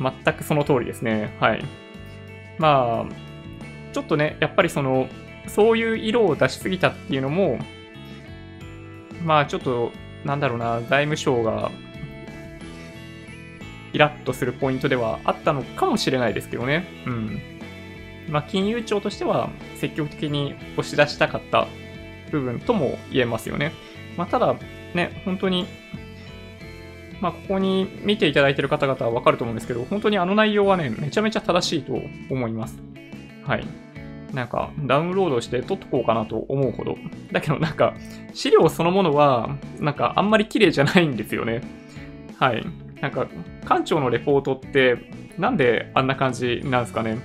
[0.00, 1.36] 全くその通りですね。
[1.40, 1.64] はい。
[2.58, 3.14] まあ、
[3.92, 5.08] ちょっとね、やっぱりその、
[5.46, 7.58] そういう色を出しすぎたっていうのも、
[9.24, 9.92] まあちょっと、
[10.24, 11.70] なんだろうな、財務省が、
[13.92, 16.86] イラッとするポイントではあったのかもしれないですけどね。
[17.06, 17.40] うん。
[18.28, 21.66] まあ金融庁としては積極的に押し出したかった
[22.30, 23.72] 部分とも言えますよね。
[24.16, 24.54] まあただ、
[24.94, 25.66] ね、本当に、
[27.20, 32.00] まあここに見ていただいている方々はわかると思うんですけど、本当にあの内容はね、めちゃめちゃ正しいと
[32.30, 32.78] 思います。
[33.44, 33.66] はい。
[34.32, 36.96] なんかダウンロードして撮っとこうかなと思うほど。
[37.32, 37.94] だけどなんか
[38.34, 41.62] 資料そのものはなんかあんまり綺麗じゃないんですよね。
[42.38, 42.64] はい。
[43.00, 43.26] なんか
[43.62, 47.18] 館長のレポートってなんであんな感じなんですかね。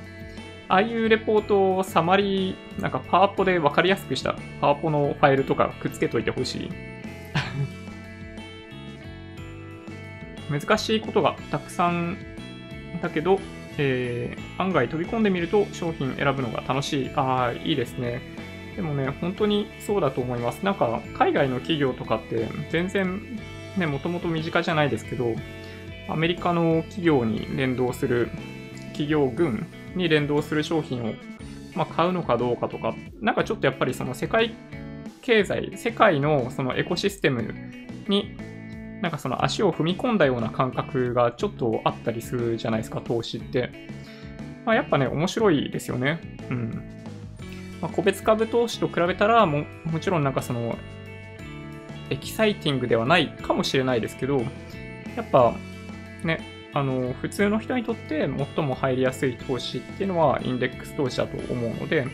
[0.72, 6.70] ああいうレポートをサマリー、なんかパワポでわかりやすくしたパワポのファイルとかくっつけといてほしい。
[10.62, 12.18] 難しいことがたくさん
[13.02, 13.42] だけど、
[13.78, 17.12] えー、案外飛び込んでみると商品選ぶのが楽しい。
[17.18, 18.22] ああ、いいですね。
[18.78, 20.64] でもね、本当にそうだと思います。
[20.64, 23.20] なんか、海外の企業とかって全然
[23.76, 25.36] ね、もともと身近じゃないですけど、
[26.08, 28.30] アメリカの企業に連動する、
[28.94, 31.14] 企業群に連動する商品を、
[31.76, 34.54] まあ、買うのかどうかとか、なんかちょっとやっぱりその世界
[35.22, 37.54] 経済、世界のそのエコシステム
[38.08, 38.36] に
[39.02, 43.72] なんかその足を踏み込んだような感覚がちょっとあったりするじゃないですか、投資って。
[44.66, 46.20] まあ、やっぱね、面白いですよね。
[46.50, 47.04] うん。
[47.82, 50.78] まあ、個別株投資と比べたらも、もちろんなんかその、
[52.12, 54.38] エキサイティングではないかもしれないですけど、
[55.16, 55.56] やっぱ
[56.24, 56.42] ね、
[56.74, 62.08] あの、普通の人にとって最も入りやすい投資っていうのはインデックス投資だと思うので、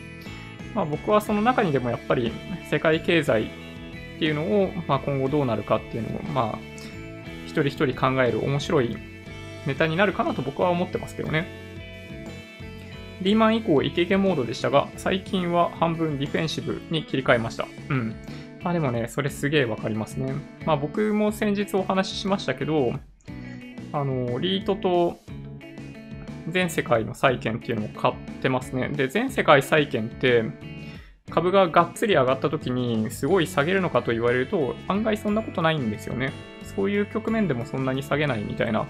[0.74, 2.32] まあ僕はその中にでもやっぱり
[2.70, 6.58] 世界経済っていうのを、まあ、今後どうなるかっていうのを、まあ、
[7.46, 8.96] 一人一人考える面白い
[9.66, 11.46] ネタになるかなと僕は思ってますけどね。
[13.22, 17.66] リーマン以降イケイケモードでしたが、最近は半分ディフェンシブに切り替えました。
[17.88, 18.14] うん。
[18.62, 20.34] まあでもね、それすげえわかりますね。
[20.64, 22.94] まあ僕も先日お話ししましたけど、
[23.92, 25.18] あの、リートと
[26.48, 28.88] 全世界の債券っていうのを買ってますね。
[28.88, 30.44] で、全世界債券って、
[31.30, 36.32] 株ががっつり上がった時にすごい下げるのかと言われると案外そんなことないんですよね。
[36.74, 38.86] そういう局面でもそんなに下げないみたいな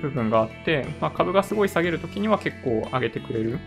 [0.00, 3.58] 部分があって、まあ、株がすごい下げる時には結構上げてくれる。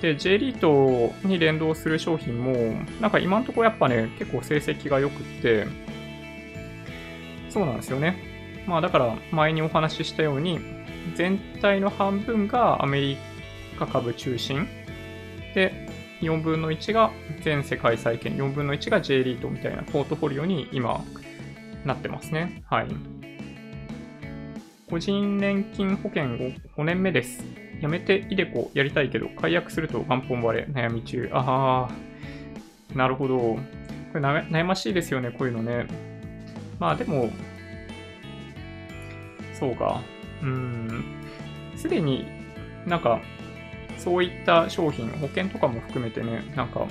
[0.00, 2.54] で、J リートに連動する商品も、
[3.00, 5.66] なんか今んとこやっぱね、結構成績が良くって、
[7.50, 8.27] そうなんですよね。
[8.68, 10.60] まあだから前にお話ししたように、
[11.16, 13.16] 全体の半分がアメリ
[13.78, 14.68] カ株中心
[15.54, 15.88] で、
[16.20, 17.10] 4分の1が
[17.42, 21.02] 全世界債券、4分の1が J リートみたいなポートフォリオに今
[21.84, 22.62] なってますね。
[22.66, 22.86] はい。
[24.90, 26.28] 個人年金保険を
[26.76, 27.44] 5年目です。
[27.80, 31.30] やめてイデコやりたいけど、解約すると元本割れ、悩み中。
[31.32, 33.38] ああ、なるほど。
[33.38, 33.58] こ
[34.14, 35.86] れ悩ましいですよね、こういうのね。
[36.78, 37.30] まあでも、
[39.58, 40.02] そうか。
[40.42, 41.04] うん。
[41.76, 42.26] すでに
[42.86, 43.20] なんか
[43.98, 46.86] そういった商品、保険とかも含めてね、なんか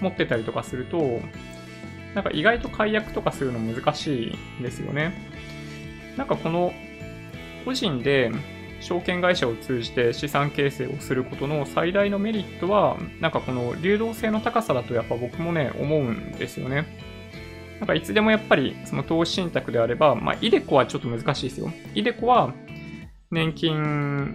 [0.00, 1.20] 持ってたりとかすると、
[2.14, 5.14] なんか意外と解約とかするの難しいですよね。
[6.16, 6.74] なんかこの
[7.64, 8.30] 個人で
[8.80, 16.86] 証券会社を通じて資産形成をすることの最大のメリットは、なんかこの流動性の高さだとやっぱ僕もね、思うんですよね。
[17.82, 21.72] なんかいつでもやっぱりその投資信託であれば、まあ、イデコはちょっと難しいですよ。
[21.96, 22.54] イデコは
[23.32, 24.32] 年金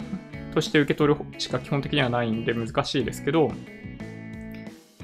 [0.53, 3.53] として受け取るしか基本的にはないんで難しいですけど、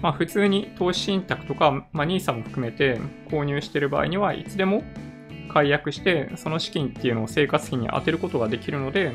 [0.01, 4.83] まあ普通に投資信託とか、まあ NISA も含めて購入している場合にはいつでも
[5.47, 9.13] 解約して、その資金っていうのを生活費に充てることができるので、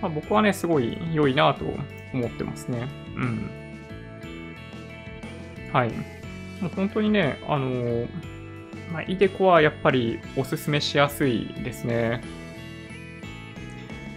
[0.00, 1.64] まあ、僕はね、すごい良いなと
[2.14, 2.86] 思ってますね。
[3.16, 3.50] うん。
[5.72, 5.88] はい。
[6.60, 8.29] もう本当にね、あのー、
[8.92, 12.22] まあ、イデコはやっぱりおすすめしやすいですね。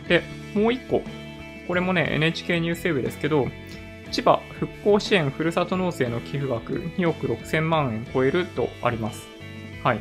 [0.08, 0.24] で、
[0.56, 1.02] もう一個、
[1.68, 3.48] これもね、NHK ニュースウェブですけど、
[4.12, 9.28] 千葉復興支援ふるさと納税の寄付額2億6000万円超えるとあります。
[9.84, 10.00] はい。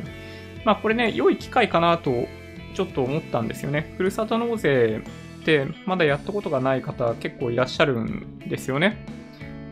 [0.65, 2.27] まあこれね、良い機会かなと
[2.73, 3.93] ちょっと思ったんですよね。
[3.97, 5.01] ふるさと納税
[5.41, 9.05] ってまだやったことがない方結構いらっしゃるんですよね。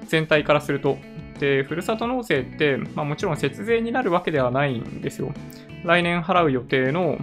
[0.07, 0.97] 全体からすると。
[1.41, 5.33] で、ふるさと納税って、まあもちろん節税になるわけではないんですよ。
[5.83, 7.17] 来年払う予定の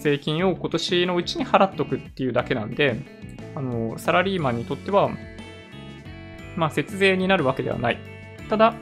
[0.00, 2.96] 税金を今年のうちに払っとくっていうだけなんで、
[3.54, 5.10] あの、サラリーマンにとっては、
[6.56, 7.98] まあ、節税になるわけではない。
[8.48, 8.74] ただ、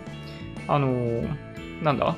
[0.69, 1.25] あの、
[1.83, 2.17] なんだ？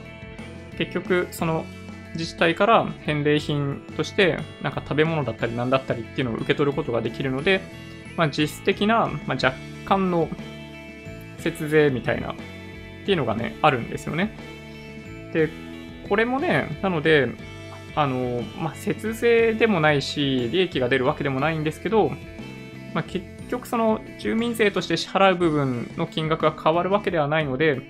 [0.79, 1.65] 結局、その
[2.13, 7.61] 自治体から返礼品として、なんか食べ物だったり何だったりっていうのを受け取ることができるので、
[8.17, 10.29] まあ、実質的な、まあ、若干の
[11.45, 12.37] 節税みたいなっ
[13.05, 14.37] ていうのがね、あるんですよね。
[15.33, 15.49] で、
[16.09, 17.29] これもね、なので、
[17.95, 22.11] あの、まあ、節税でもないし、利益が出るわけでもないんですけど、
[22.95, 27.83] まあ、結局その住民税として支払う部分の金額が変わるわけではないので、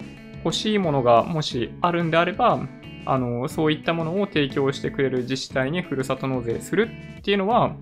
[0.44, 2.60] 欲しいものがもしあるんであれば、
[3.06, 7.76] あの、そういったものを提供してくれる自治体にふるさと納税するっていうのは、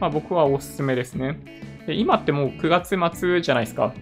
[0.00, 1.40] まあ、僕はおすすめですね。
[1.86, 3.94] で今ってもう9月末じゃないですか。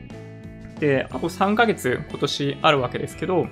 [0.78, 3.46] で、あと3ヶ月今年あるわけですけど、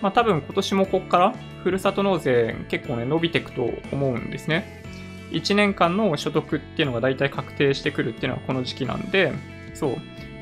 [0.00, 4.82] まあ多分今年もこっからふるさと納税結構ね伸びていくと思うんですね。
[5.30, 9.32] 1年間の所得っていうのが大体確定してくるっていうのはこの時期なんで、
[9.74, 9.96] そう。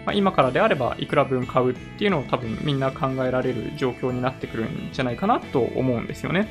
[0.06, 6.46] まあ、今からであればいくら分買うっていうのを多分みんな考えられる状況になってくるんじゃないかなと思うんですよね。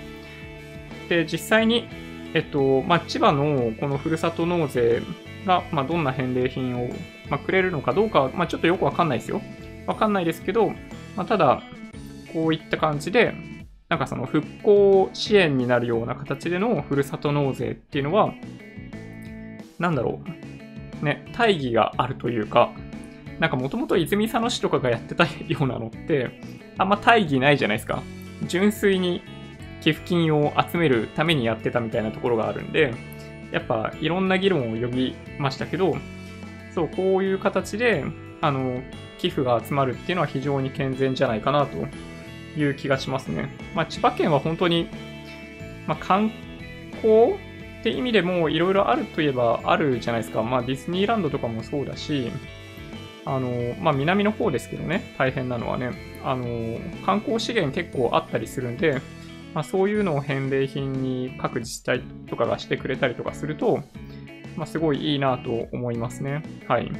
[1.07, 1.87] で、実際に、
[2.33, 5.01] えっと、まあ、千葉のこのふるさと納税
[5.45, 6.89] が、まあ、どんな返礼品を、
[7.29, 9.41] まあ、くれるのかどうか、まあ、ちょっとよくわかんないですよ。
[9.87, 10.69] わかんないですけど、
[11.15, 11.61] まあ、ただ、
[12.33, 13.33] こういった感じで、
[13.89, 18.33] なんかその復興支援になるような形でのふるさと納税っていうのは、
[19.79, 20.21] なんだろ
[21.01, 21.05] う。
[21.05, 22.71] ね、大義があるというか、
[23.39, 25.29] なんかもともと泉佐野市とかがやってたよ
[25.61, 26.39] うなのって、
[26.77, 28.01] あんま大義ないじゃないですか。
[28.47, 29.21] 純粋に
[29.81, 32.93] 寄付金を集めるためにやってたみたいなところがあるんで、
[33.51, 35.95] やっぱいろんな議論を呼びましたけど、
[36.75, 38.03] そう、こういう形で、
[38.41, 38.83] あの、
[39.17, 41.87] 寄付が集まるっていうのは非常に健全じゃないかなと
[42.59, 43.49] いう気がしますね。
[43.73, 44.89] まあ、千葉県は本当に、
[45.87, 46.31] まあ、観
[47.01, 47.37] 光っ
[47.83, 50.43] て意味でもいろいろあるといえばあるじゃないですか。
[50.43, 52.29] まあ、ディズニーランドとかもそうだし、
[53.25, 55.91] あの、まあ、南の方ですけどね、大変なのはね、
[56.23, 59.01] あの、観光資源結構あったりするんで、
[59.53, 63.81] まあ、そういうのを返礼品に各自治体とかがしてくれたりとかすると、
[64.55, 66.43] まあ、すごいいいなと思いますね。
[66.67, 66.91] はい。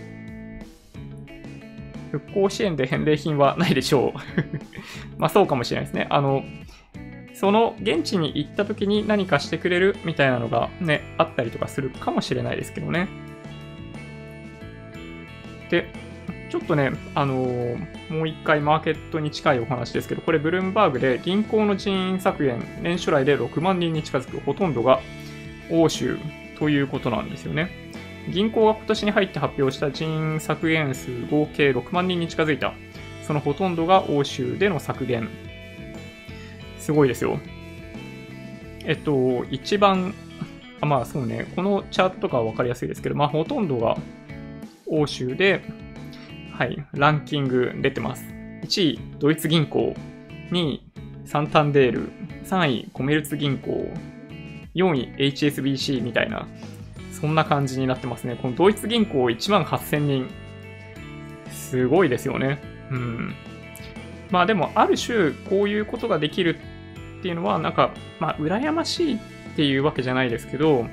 [2.12, 4.20] 復興支援で返礼品はないでしょう
[5.20, 6.08] まあそうかもしれないですね。
[6.10, 6.43] あの、
[7.34, 13.10] その現地に行った時に何かしてくれるみたいなのがね、あったりとかするかもしれないですけどね。
[15.70, 15.91] で、
[16.49, 25.01] ちょっとね、あのー、もう一回マーケットに近いお話ですけど、これブルームバーグで銀行の人員削減、年初来で6万人に近づくほとんどが
[25.70, 26.18] 欧州
[26.58, 27.70] ということなんですよね。
[28.32, 32.74] 銀行が今年に入って発表した人員削減数合計6万人に近づいた。
[33.26, 35.30] そのほとんどが欧州での削減。
[36.80, 37.39] すごいですよ。
[38.84, 40.14] えっと、一番、
[40.82, 43.97] あまあそうね、このチャートとかはわかりやすいですけど、まあほとんどが
[44.88, 45.64] 欧州で、
[46.51, 48.24] はい、ランキング出てます。
[48.64, 49.95] 1位、ドイツ銀行。
[50.51, 50.84] 2位、
[51.26, 52.12] サンタンデール。
[52.45, 53.91] 3位、コメルツ銀行。
[54.76, 56.47] 4位、HSBC みたいな、
[57.19, 58.38] そんな感じになってますね。
[58.41, 60.30] このドイツ銀行1万8000人。
[61.49, 62.61] すごいですよね。
[62.91, 63.34] うん。
[64.30, 66.57] まあでも、ある種、こういうことができる
[67.19, 69.19] っていうのは、なんか、まあ、羨ましいっ
[69.55, 70.86] ていうわけじゃないですけど、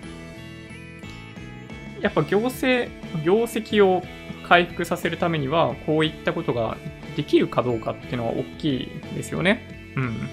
[2.01, 2.91] やっぱ行政、
[3.25, 4.03] 業績を
[4.49, 6.77] 回復させるためには、こういったことが
[7.17, 9.93] できるかどうかっていうのは大きいですよね。
[9.97, 10.29] うん。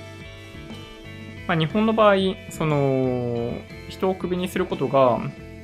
[1.49, 2.15] まあ、日本の場合、
[2.51, 3.53] その、
[3.89, 5.19] 人をクビにすることが、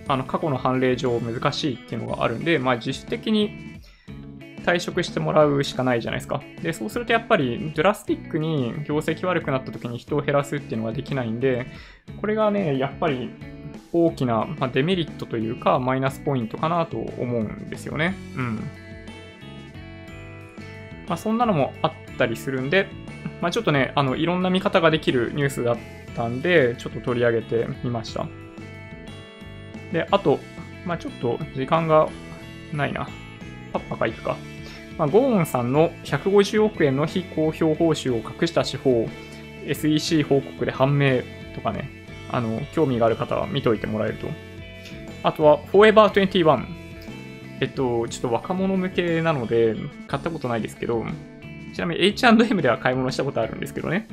[0.08, 3.80] あの、過去の判例上難しいっていうのがあるんで、まあ、実質的に
[4.66, 6.42] 退職してもらうしかないじゃないですか。
[6.64, 11.68] で、そうするとやっぱり、ドラスティックに業績悪くなった時に人を減らすっていうのができないんで、
[12.20, 13.30] これがね、やっぱり
[13.94, 18.16] 大きな、まデメリットというか、マイナスポイントかなと思うんですよね。
[18.36, 18.56] うん。
[21.08, 22.88] まあ、そんなのもあったりするんで、
[23.46, 25.78] まあ、ちょっとね、あの、いろんな見方ができるニュースだっ
[26.16, 28.28] たんで、ちょっと取り上げてみました。
[29.94, 30.40] で、あと、
[30.84, 32.10] まあ、ちょっと時間が
[32.74, 33.08] ないな。
[33.72, 34.36] パッパかいくか。
[34.98, 39.08] まあ、ゴーンさんの150億円の非公表報酬を隠した手法、
[39.68, 41.22] SEC 報告で判明
[41.54, 41.88] とかね、
[42.32, 44.28] あの、興味がある方は見といてもらえると。
[45.22, 46.66] あとは、Forever 21。
[47.62, 49.76] えっと、ちょっと若者向けなので、
[50.08, 51.06] 買ったことないですけど、
[51.76, 54.08] ちなみに H&M では買い物したことあるんですけどね。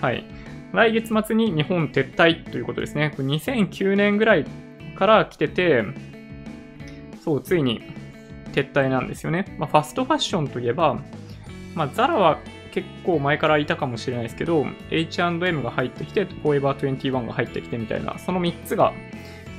[0.00, 0.24] はい。
[0.72, 3.12] 来月末に日本撤退ということですね。
[3.18, 4.46] 2009年ぐらい
[4.96, 5.84] から来てて、
[7.22, 7.82] そう、ついに
[8.54, 9.54] 撤退なんですよね。
[9.58, 10.98] まあ、ファストファッションといえば、
[11.74, 12.38] まあ、ザラは
[12.72, 18.94] 結構前からいたかもしれないですけど、H&M が入ってきて、フォーエバー21が入ってきてみたいな、その3つが、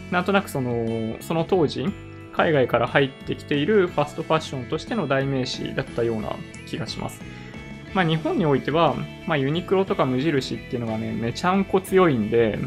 [0.10, 1.86] なんとなくその、その当時、
[2.36, 6.36] 海外から入ってきているファストファッションとしての代名詞だったような
[6.66, 7.22] 気がします。
[7.94, 8.96] まあ日本においては、
[9.28, 12.60] まあユニクロとか無印っていうのがね、めちゃんこ強いんで、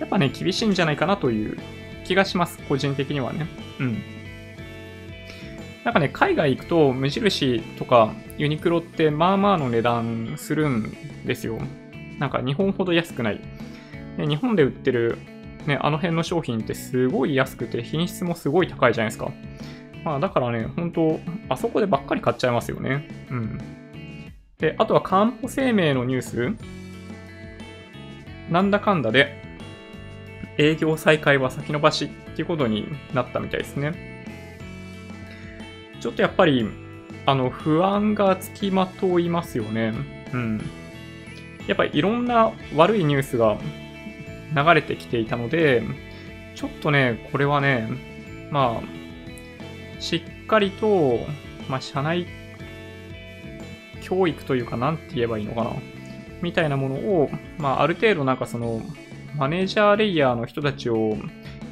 [0.00, 1.58] やっぱね、厳しいんじゃないかなという
[2.04, 2.58] 気がします。
[2.68, 3.46] 個人的にはね。
[3.78, 4.02] うん。
[5.84, 10.94] なんかね、海外行くと無印とかユニクロってまあまあの値段するん
[11.26, 11.58] ですよ。
[12.18, 13.40] なんか日本ほど安くない。
[14.16, 15.18] で日本で売ってる
[15.66, 19.30] ね、あの辺の商品ってすごい安くて品質もすごい高いじゃないですか。
[20.04, 23.08] まあだからね、本当あそこでばっかり買っちゃいますよね。
[23.30, 23.58] うん。
[24.58, 26.54] で、あとはかんぽ生命のニュース。
[28.50, 29.42] なんだかんだで
[30.58, 34.14] 営業再開は先延ばしっていうことになったみたいですね。
[36.00, 36.68] ちょっとやっぱり、
[37.26, 39.94] あの、不安がつきまといますよね。
[40.32, 40.60] うん。
[41.66, 43.56] やっぱりいろんな悪いニュースが
[44.54, 45.82] 流れてきていたので、
[46.54, 47.88] ちょっとね、これはね、
[48.50, 51.18] まあ、しっかりと、
[51.68, 52.26] まあ、社内
[54.04, 55.70] 教育というか、なんて言えばいいのかな？
[56.42, 58.82] みたいなものを、まあ、ある程度なんかその、
[59.36, 61.16] マネージャーレイヤーの人たちを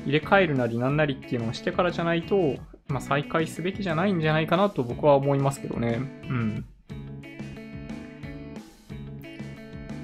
[0.07, 2.57] 入れ替えるなりなんなりっていうのをしてからじゃないと、
[2.89, 6.01] まあ、再開すべきじゃないんじゃないかなと僕は思いますけどね。
[6.29, 6.65] うん。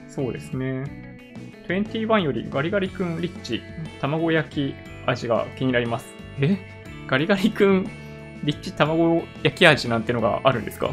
[0.07, 1.09] そうですね。
[1.69, 3.63] 21よりガリガリ君リッチ、
[4.01, 4.75] 卵焼き
[5.07, 6.07] 味が気になります。
[6.41, 6.59] え？
[7.07, 7.89] ガリガリ君
[8.45, 10.91] リッチ卵焼き味なんてのがあるんですか？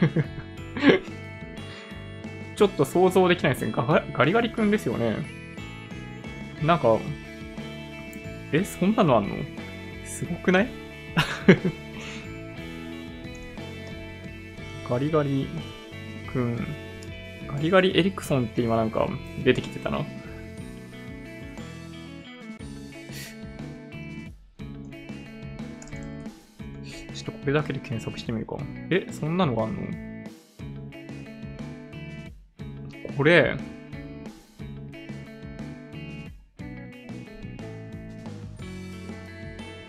[2.56, 3.72] ちょっと想像できないですね。
[3.74, 5.16] ガガリガリ君ですよね。
[6.62, 6.98] なんか、
[8.52, 9.34] え、そんなのあんの？
[10.04, 10.68] すごくない？
[14.88, 15.46] ガリガリ
[16.32, 16.66] 君。
[17.46, 19.08] ガリガリエリクソンって今なんか
[19.44, 20.04] 出てきてたな。
[27.40, 28.56] これだけで検索してみるか。
[28.90, 29.80] え、そんなのがあんの？
[33.16, 33.56] これ、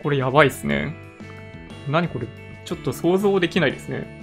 [0.02, 0.94] これやばいっすね。
[1.90, 2.28] 何これ？
[2.66, 4.22] ちょっと想像できないですね。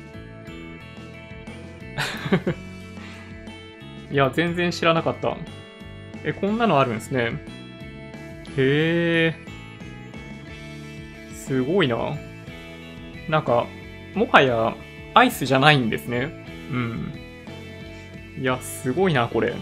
[4.11, 5.37] いや、全然知らなかった。
[6.25, 7.33] え、こんなのあるんですね。
[8.57, 9.35] へえ。
[11.35, 12.17] すごいな。
[13.29, 13.67] なんか、
[14.15, 14.75] もはや
[15.15, 16.45] アイスじゃないんですね。
[16.71, 17.13] うん。
[18.41, 19.55] いや、すごいな、これ。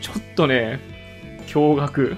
[0.00, 0.80] ちょっとね、
[1.46, 2.16] 驚愕。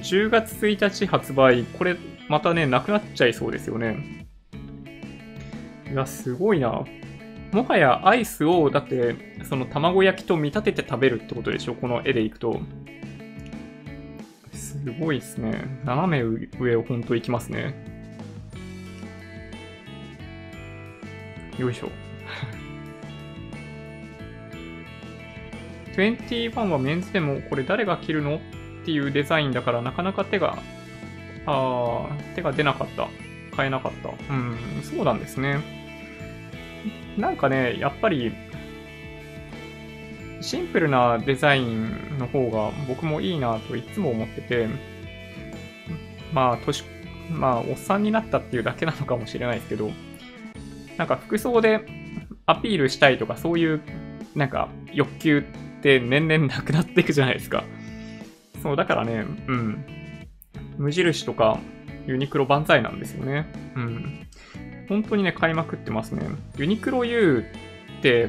[0.00, 1.96] 10月1日発売、これ
[2.28, 4.26] またね、なくなっちゃいそうですよね。
[5.90, 6.84] いや、すごいな。
[7.52, 9.14] もはやアイスを、だって、
[9.44, 12.60] その卵焼きと見立てて食べるってことでしょこの絵でいくと。
[14.52, 15.82] すごいですね。
[15.84, 17.91] 斜め上をほんと行きますね。
[21.62, 21.90] よいしょ。
[25.94, 28.36] 21はメンズでもこれ誰が着るの？
[28.36, 30.58] っていうデザインだからなかなか手が、
[31.46, 33.08] あ手が出なかった。
[33.54, 34.08] 買えなかった。
[34.08, 35.60] うん、そうなんですね。
[37.16, 38.32] なんかね、やっぱり、
[40.40, 44.66] シンプルなデザインの方が僕もいいなといつも思ってて、
[46.32, 46.82] まあ、年、
[47.30, 49.92] まあ、おっさんになったっていうだけなのかもしれないですけど、
[50.98, 51.80] なんか服装で
[52.46, 53.80] アピールしたいとかそういう、
[54.34, 57.64] なんか欲求って年々なくなっていくじゃないですか。
[58.62, 59.84] そう、だからね、うん。
[60.78, 61.58] 無印とか
[62.06, 63.46] ユニクロ万歳なんですよね。
[63.76, 64.26] うん。
[64.88, 66.26] 本当にね、買いまくってますね。
[66.56, 67.44] ユニクロ U
[67.98, 68.28] って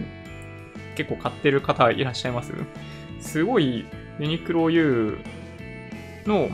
[0.95, 2.53] 結構買ってる方いらっしゃいます？
[3.19, 3.85] すごい
[4.19, 5.17] ユニクロ U
[6.25, 6.49] の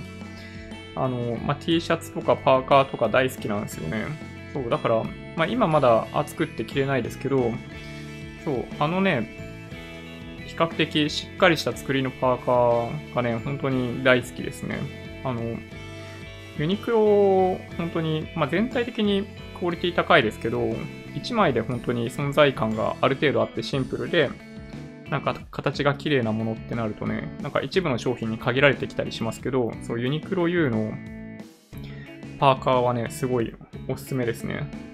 [0.96, 4.06] あの、まあ、T シャツとかパーカーとか大好きなんですよね。
[4.54, 5.04] そう、だから、
[5.36, 7.52] まあ、今まだ暑くって着れないですけど、
[8.46, 9.30] そう、あのね、
[10.48, 14.80] 比較的しっかりした作りのパーカーがね、本当に大好きですね。
[15.24, 15.42] あの、
[16.58, 19.28] ユニクロ、本当に、まあ、全体的に
[19.60, 24.30] クオリティ高いですけど、1枚で本当に存在感がある程度あってシンプルで、
[25.10, 30.94] なんか形が綺麗なものってなるとね、なんか一部の商品に限られてきたりしますけど、そうユニクロ U の
[32.40, 33.54] パーカーはね、すごい
[33.88, 34.89] おすすめですね。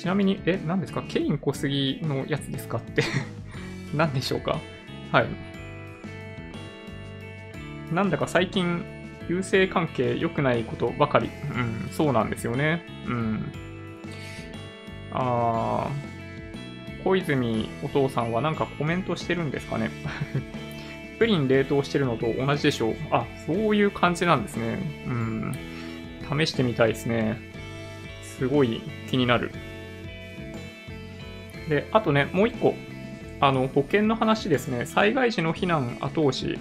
[0.00, 1.02] ちなみに、え、何ですか？
[1.06, 2.78] ケイン小杉のやつですか？
[2.78, 3.02] って
[3.94, 4.58] 何でしょうか？
[5.12, 5.26] はい。
[7.92, 8.82] なんだか最近
[9.28, 11.28] 優性関係良くないことばかり。
[11.54, 12.82] うん、そうなんですよね。
[13.06, 13.52] うん。
[15.12, 19.90] あー、小泉お父さんはなんかコメントしてるんですかね？
[21.18, 22.94] プリン冷凍してるのと同じでしょう。
[23.10, 24.78] あ、そういう感じなんですね。
[25.06, 25.54] うん。
[26.38, 27.36] 試してみたいですね。
[28.22, 28.80] すごい
[29.10, 29.50] 気になる。
[31.70, 32.74] で、あとね、もう一個。
[33.42, 34.84] あの、保険の話ですね。
[34.84, 36.58] 災害時の避難後押し。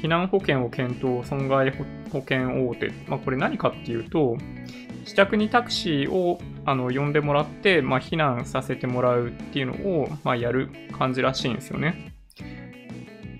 [0.00, 1.70] 避難保険を検討、損害
[2.10, 2.92] 保険大手。
[3.08, 4.38] まあ、これ何かっていうと、
[5.00, 12.14] 自宅にタクシーをあの呼んでもらって、まあ、避難させてもらうっていうのを、まあ、やる感じらしいんですよね。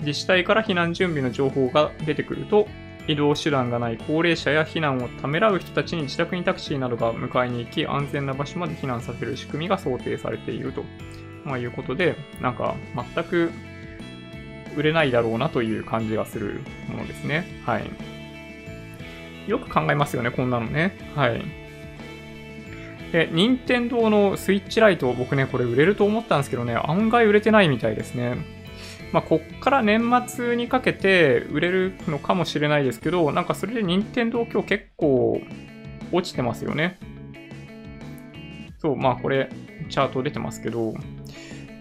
[0.01, 2.67] 自治体から避難準備の情報が出てくると、
[3.07, 10.85] 移動手段がない高齢者や避難をためらう人たちに自宅にタクシーなどが迎えに行き、安全な場所まで避難させる仕組みが想定されていると、
[11.45, 12.75] まあ、いうことで、なんか
[13.15, 13.51] 全く
[14.77, 17.63] 売れないだろうなという感じがするものですね。
[17.65, 17.91] はい。
[19.47, 20.97] よく考えますよね、こんなのね。
[21.15, 21.45] はい。
[23.13, 28.39] で、任天堂のスイッチライト、僕ね、これ売れると思ったんですけどね、案外売れてないみたいですね。
[29.15, 35.41] まあ、こっから年末にかけて売れるのかもしれないですけど、なんかそれで任天堂今日結構
[36.11, 36.99] 落ちてますよね。
[38.79, 39.51] そう、まあこれ、
[39.89, 40.95] チャート出てますけど、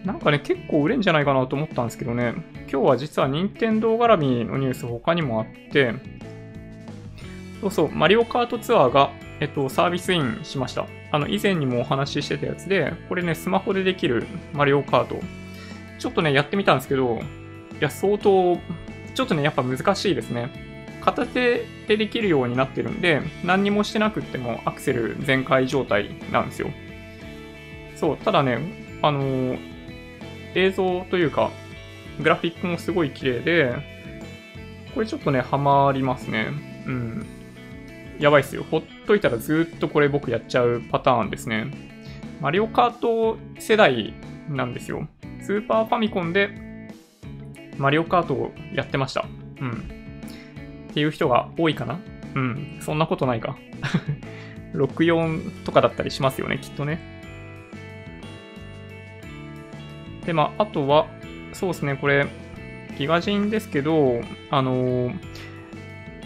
[0.04, 2.34] なんかね、結構売れんじゃないかなと思ったんですけどね、
[2.70, 5.92] 今日は実は任天堂絡みのニュース他にもあって、
[7.60, 9.10] そうそう、マリオカートツアーが、
[9.40, 10.86] えっと、サービスインしました。
[11.10, 15.43] あの、以前にもお話ししてたやつで、これね、スマホでできるマリオカート。
[16.04, 17.22] ちょっとね、やってみたんですけど、い
[17.80, 18.58] や、相当、
[19.14, 20.50] ちょっとね、やっぱ難しいですね。
[21.00, 26.68] 片手でできるようになってるんで、何にもしてなくってもアクセル全開状態なんですよ。
[27.96, 28.58] そう、ただね、
[29.00, 29.58] あのー、
[30.54, 31.50] 映像というか、
[32.20, 33.72] グラフィックもすごい綺麗で、
[34.94, 36.48] これちょっとね、ハマりますね。
[36.86, 37.26] うん。
[38.18, 38.66] やばいっすよ。
[38.70, 41.70] ほっといたらずっとこれ僕やっちゃうパターンですね。
[42.42, 44.12] マリオカート世代
[44.48, 45.08] なんですよ。
[45.40, 46.50] スーパーファミコンで
[47.78, 49.26] マリオカートをやってました。
[49.60, 49.72] うん。
[50.90, 51.98] っていう人が多いかな
[52.34, 52.78] うん。
[52.80, 53.56] そんなことないか。
[54.74, 57.00] 64とかだったりしますよね、きっとね。
[60.26, 61.06] で、まあ、あとは、
[61.52, 62.26] そうですね、これ、
[62.98, 64.20] ギガジンですけど、
[64.50, 65.12] あの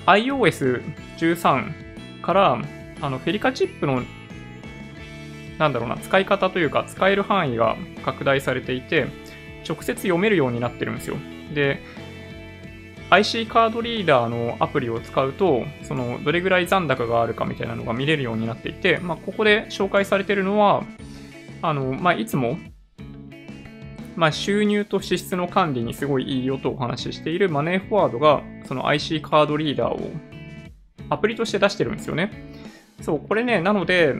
[0.06, 2.62] iOS13 から、
[3.00, 4.02] あの、フェリカチップの、
[5.58, 9.06] なんだろうな、使い方というか、使える範囲が拡大されていて、
[9.68, 11.16] 直接読めるようになってるんですよ。
[11.54, 11.80] で、
[13.10, 20.84] IC カードリーダーのアプリを使うと、その、どれぐらい残高があるかみたいなのが見れるようになっていて、まあ、ここで紹介されてるのは、
[21.62, 22.58] あの、まあ、いつも、
[24.14, 30.10] まあ、収入と支出の管理にすごいいいよとお話ししているマネーフォワードが、その IC カードリーダーを
[31.08, 32.30] アプリとして出してるんですよね。
[33.00, 34.14] そう、これね、なので、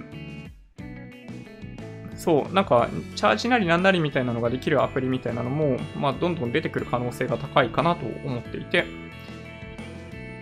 [2.28, 8.84] そう、なんか、チャージなりなんなりみたいなのができるアプリみたいなのも、まあ、どんどん出てくる可能性が高いかなと思っていて、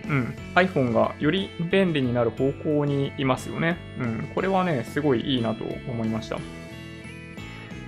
[0.09, 3.77] うん、iPhone がより便利になる方向にいますよね。
[4.01, 6.39] うん、これはね、すごいいいなと思いました。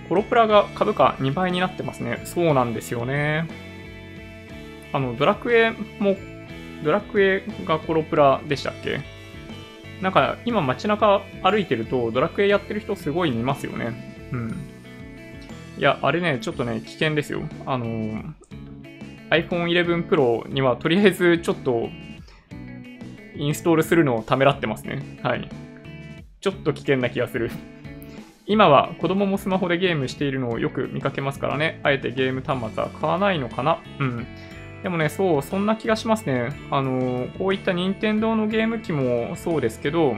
[0.08, 2.22] コロプラが株価2倍になってますね。
[2.24, 3.50] そうなんですよね。
[4.94, 6.16] あの、ドラクエも、
[6.86, 9.02] ドラクエがコロプラでしたっけ？
[10.02, 14.30] なんか今街中歩いてるとドラクエやってる人すごい見ますよね。
[14.32, 14.56] うん。
[15.78, 17.42] いや、あれね、ちょっとね、危険ですよ。
[17.66, 18.24] あのー、
[19.30, 21.90] iPhone 11 Pro にはとりあえずちょっと
[23.36, 25.20] インストールするのをためらってますね。
[25.24, 25.50] はい。
[26.42, 27.52] ちょっと危険な気がする。
[28.46, 31.80] 今は子供もスマホでゲームしているのをよく見かけますからね。
[31.84, 33.82] あえてゲーム端末は買わないのかな。
[34.00, 34.28] うん。
[34.84, 36.52] でもね、そう、そんな気がしますね。
[36.72, 40.16] あの、こういった任天堂のゲーム機もそうですけど、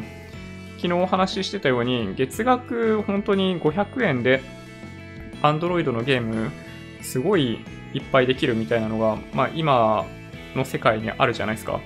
[0.78, 4.42] 昨日お話ししてたように、月額本当に500円で、
[5.42, 6.52] Android のゲーム、
[7.02, 7.60] すごい
[7.94, 10.06] いっぱいできるみたいなのが、まあ今
[10.56, 11.80] の世界にあるじゃないですか。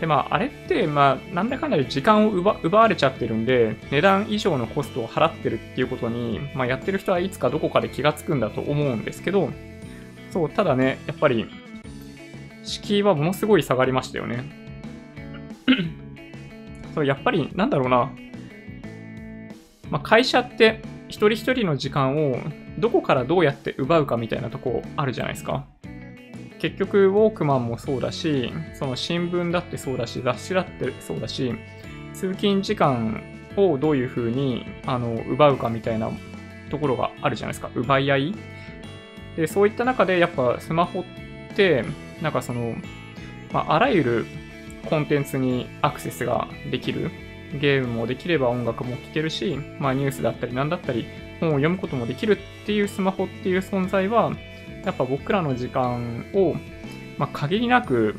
[0.00, 9.50] で、まああれって、まあなんだかんだで時間を奪われちゃってるんで、値段以上のコストを払ってるっていうことに、まあやってる人はいつかどこかで気がつくんだと思うんですけど、
[10.30, 11.46] そう、ただね、やっぱり
[12.62, 14.44] 敷居はものすごい下がりましたよね。
[16.94, 18.10] そう、やっぱり、なんだろうな。
[19.90, 22.36] まあ、会社って一人一人の時間を
[22.78, 25.66] どこからどうやって奪うかみたいなとこあるじゃないですか。
[26.58, 31.54] 結局、ウォークマンもそうだし、その新聞だってそうだし、雑誌だってそうだし、
[32.12, 33.22] 通勤時間
[33.56, 36.10] をどういうふうにあの奪うかみたいな
[36.70, 37.70] ところがあるじゃないですか。
[37.74, 38.34] 奪い合い
[39.36, 41.04] で、そういった中でやっぱスマホっ
[41.56, 41.84] て、
[42.22, 42.74] なんかその、
[43.52, 44.26] まあ、あらゆる
[44.88, 47.10] コンテンツにアクセスができる。
[47.60, 51.06] ゲームもできれば音楽も聴けるし、まあニュースだったり何だったり
[51.40, 54.32] 本を読むこともできるっていうスマホっていう存在は、
[54.84, 56.54] やっぱ僕らの時間を、
[57.18, 58.14] まあ、限りなく、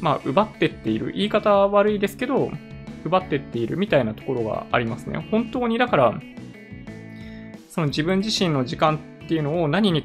[0.00, 1.12] まあ、奪ってっている。
[1.12, 2.50] 言い方は悪いですけど、
[3.04, 5.26] 奪ってっているみたいなところがありますね。
[5.30, 6.20] 本当にだから、
[7.68, 10.04] その自分自身の時間っていうのを何に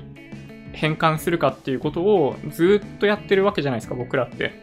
[0.78, 4.54] 変換するかっていうことをずっとやってるわけじゃないですか、僕らって。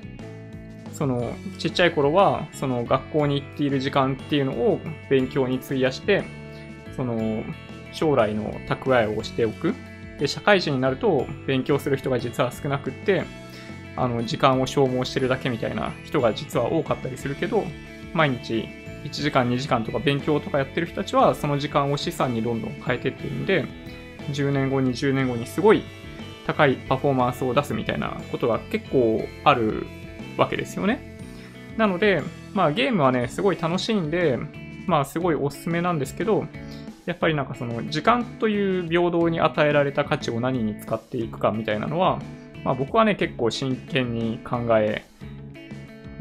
[0.93, 6.23] その、ちっちゃい頃は、その学校に行っている時間っていうのを勉強に費やして、
[6.97, 7.43] その、
[7.93, 9.75] 将来の蓄えをしておく。
[10.21, 13.25] で、社会人になると勉強する人が実は少なくって、
[13.97, 17.65] あの、時間を消耗してるだけみたいな人が実は多かったりするけど、
[18.13, 18.69] 毎日
[19.05, 23.67] 1時間2時間とか勉強とかやってる人たちは、その時間を資産にどんどん変えてってるんで、
[24.31, 25.83] 10年後、20年後にすごい
[26.47, 29.87] 高いパフォーマンスを出すみたいなことが結構ある
[30.37, 31.19] わけですよね。
[31.77, 32.23] なので、
[32.53, 34.39] まあゲームはね、すごい楽しいんで、
[34.87, 36.47] まあすごいおすすめなんですけど、
[37.07, 42.21] やっぱりなんかその時間という平等に与えられた価値を何に使っていくかみたいなのは、
[42.65, 45.05] まあ僕はね、結構真剣に考え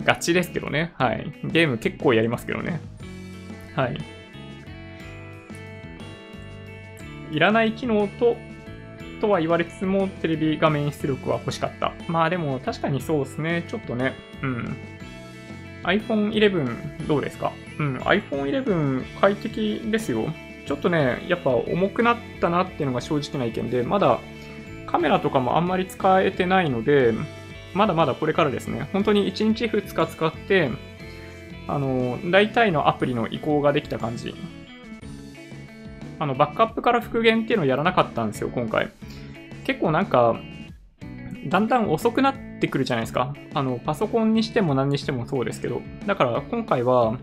[0.04, 0.94] がちですけどね。
[0.96, 1.32] はい。
[1.44, 2.82] ゲーム結構やりますけどね。
[3.76, 3.98] はい。
[7.32, 8.36] いらない機能と
[9.24, 11.94] とは言われつつも、テレビ画面出力は欲しかった。
[12.10, 13.64] まあでも確かにそうですね。
[13.70, 14.76] ちょっとね、うん。
[15.84, 17.54] iPhone 11どうですか？
[17.80, 20.28] うん、iPhone 11快適ですよ。
[20.66, 24.20] ちょっとね、やっぱ重くなったなっていうのが正直な意見で、まだ
[24.88, 27.14] カメラとかもあんまり使えてないので、
[27.74, 28.90] まだまだこれからですね。
[28.92, 30.70] 本当に1日2日使って、
[31.70, 34.36] あの、大体のアプリの移行ができた感じ。
[36.24, 38.92] あの、バックアップから復元っていうのをやらなかったんですよ、今回。
[39.66, 40.40] 結構なんか、
[41.48, 43.36] だんだん遅くなってくるじゃないですか。
[43.54, 45.82] あの、パソコンにしても何にしてもそうですけど。
[46.06, 47.18] だから今回は、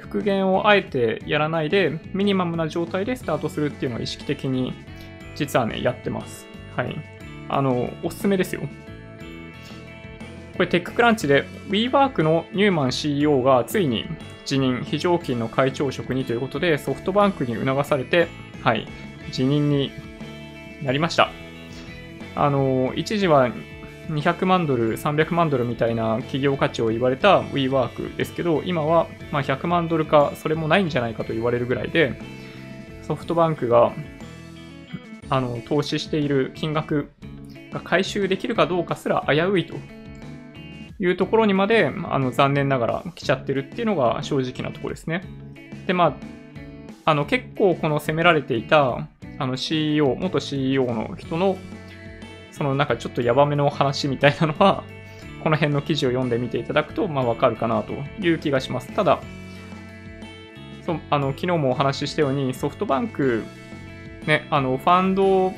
[0.00, 4.72] 復元をあえてやらないで、ミニマムな状態でスタートするっていうのを意識的に、
[5.36, 6.48] 実はね、やってます。
[6.76, 6.96] はい。
[7.48, 8.62] あの、おすすめですよ。
[10.56, 14.06] これ、テッククランチで WeWork のニューマン CEO がついに
[14.44, 18.28] 辞任、非常勤の会長職にということで、ソフトバンクに促されて、
[18.62, 18.86] はい、
[19.30, 19.90] 辞任に
[20.82, 21.30] なりました。
[22.34, 23.50] あの、一時は
[24.08, 32.20] 200万ドル、300万ドルみたいな企業価値を言われた WeWork ですけど、今はま100万ドルか、それもないんじゃないかと言われるぐらいで、
[33.02, 33.92] ソフトバンクが
[35.28, 37.10] あの投資している金額
[37.72, 39.74] が回収できるかどうかすら危ういと
[41.02, 45.24] いうところにまであの残念ながら来ちゃってるっていうのが正直なところですね。
[45.88, 46.16] で、ま
[47.04, 51.58] あ、あの結構この責められていたあの CEO、元 CEO の人の
[52.52, 54.84] そのなんかちょっとヤバめの話みたいなのは、
[55.42, 57.94] この辺の記事を読んでみていただくと、まあわかるかなと
[58.24, 58.92] いう気がします。
[58.92, 59.20] ただ、
[60.86, 63.42] そあの昨日もお話ししたように、ソフトバンク、
[64.26, 65.52] ね、あのファンド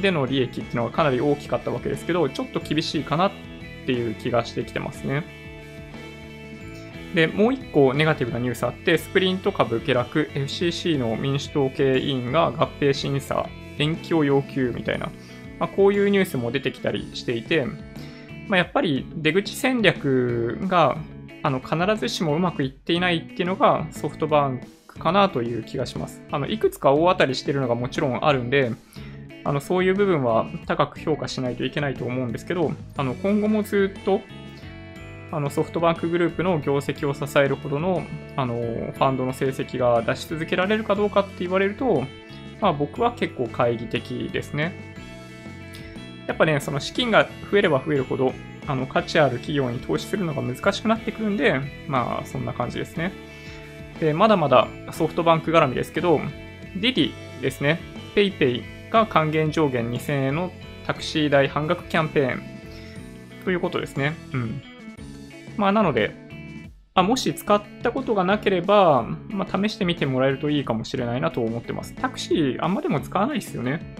[0.00, 3.32] での利益っていうのはかなり大きかったわけですけど、ちょっと厳しいかなっ
[3.86, 5.24] ていう気がしてきてますね。
[7.14, 15.10] で、もう一個ネガティブなニュースあって、スプリント株下落、FCC の民主党系委員が合併審査延期を要求みたいな、
[15.58, 17.66] まあ、こういうニュースも出てきたりしていて、
[18.48, 20.98] まあ、やっぱり出口戦略が
[21.42, 26.22] あの必ずしもうまくいっていないっていうのがソフトバンクかなという気がします。
[26.30, 28.72] あのいくつか大当たりしてるのがもちろんあるんで、
[29.44, 34.20] あのそういう部分は高く評価しないといけないと思うんですけど、あの今後もずっと
[35.30, 38.02] あのソフトバンクグループの業績を支えるほどの
[38.36, 42.04] あのファンドの成績が出し続けられるかどうかって言われると、
[42.60, 44.94] まあ、僕は結構懐疑的ですね。
[46.26, 48.32] やっぱね、その資金が増えれば増えるほど、
[48.66, 53.12] あの価値ある企業に投資するのが難しくなってくるんで、まあそんな感じですね。
[54.00, 56.20] で、まだまだソフトバンク絡みですけど、
[56.76, 57.78] ディディですね。
[58.14, 60.52] PayPay が還元上限2000円の
[60.86, 62.42] タクシー代半額キャンペーン
[63.44, 64.14] ということですね。
[64.32, 64.62] うん。
[65.56, 66.14] まあ、なので、
[66.94, 71.92] あもし使ったことがなければ、まあ、試してみてもらえるといいかもしれないなと思ってます。
[71.94, 73.96] タクシーあんまでも使わないですよね。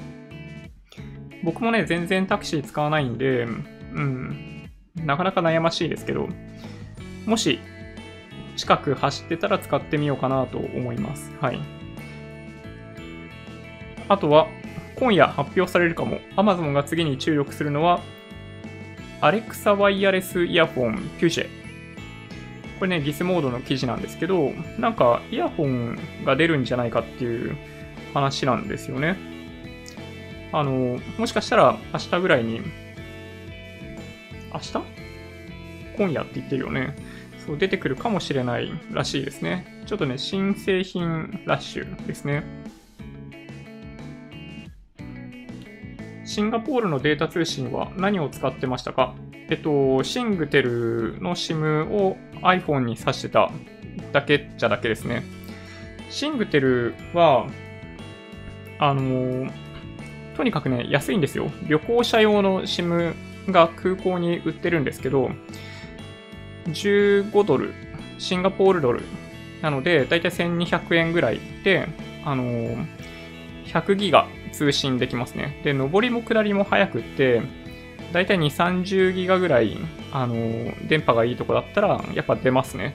[1.42, 3.46] 僕もね、全然タクシー使わないんで、
[3.94, 6.28] うん、なかなか悩ましいですけど、
[7.26, 7.58] もし
[8.56, 11.32] 近く走ってたら使ってみようかなと思います。
[11.40, 11.58] はい。
[14.08, 14.46] あとは、
[14.96, 16.20] 今夜発表されるかも。
[16.36, 18.00] Amazon が次に注力するのは、
[19.20, 21.48] Alexa ワイヤレスイヤホンピュジェ。
[22.78, 27.56] これね、ギスモードの記事なんですけど、なんかイヤホンが出るんじゃないかっていう
[28.12, 29.16] 話なんですよね。
[30.52, 32.60] あの、もしかしたら明日ぐらいに、
[34.52, 34.72] 明日？
[35.96, 36.94] 今夜って言ってるよね。
[37.46, 39.82] そう、出てくるかもしれないらしいですね。
[39.86, 42.42] ちょっとね、新製品ラッシュですね。
[46.34, 49.14] シンガポールのデータ通信は何を使ってましたか？
[49.48, 53.52] えっと、シングテルの SIM を iPhone に挿してた
[54.12, 55.22] だけじゃだけですね。
[56.10, 57.46] シングテルは、
[58.80, 59.48] あの、
[60.36, 61.52] とにかくね、安いんですよ。
[61.68, 63.14] 旅行者用の SIM
[63.48, 65.30] が空港に売ってるんですけど、
[66.66, 67.72] 15ドル、
[68.18, 69.02] シンガポールドル
[69.62, 71.86] なので、だいたい1200円ぐらいで、
[72.24, 72.42] あの
[73.66, 75.60] 100ギガ通信できますね。
[75.64, 77.42] で、上りも下りも速くって、
[78.12, 79.76] だいたい2、30ギガぐらい、
[80.12, 80.34] あの、
[80.88, 82.94] 電波がいいとこだったら、やっぱ出ますね。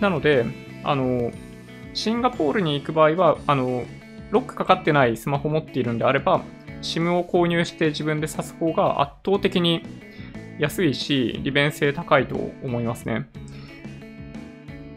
[0.00, 0.46] なので、
[0.84, 1.30] あの、
[1.92, 3.84] シンガポールに行く場合は、あの、
[4.30, 6.42] ロックかかってないスマホ持っているんであれば、
[6.80, 9.82] SIM を購入して自分で挿す方が圧倒的に
[10.58, 13.28] 安いし、利便性高いと思いますね。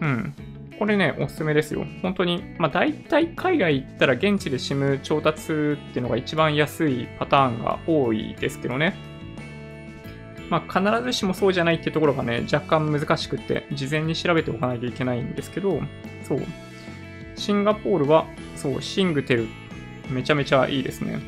[0.02, 0.34] うん。
[0.82, 1.86] これね、おすすめですよ。
[2.02, 8.96] 本当に、まあ大体海外行ったら現地で SIM 調達っていうのが一番安いパターンが多いですけどね。
[10.50, 15.80] まあ必ずしもそうじゃないっていうところがね、若干難しくて、事前に調べておかないといけないんですけど、
[16.24, 16.42] そう。
[17.36, 18.26] シンガポールは、
[18.56, 19.48] そう、シングテル、
[20.10, 21.20] めちゃめちゃいいですね。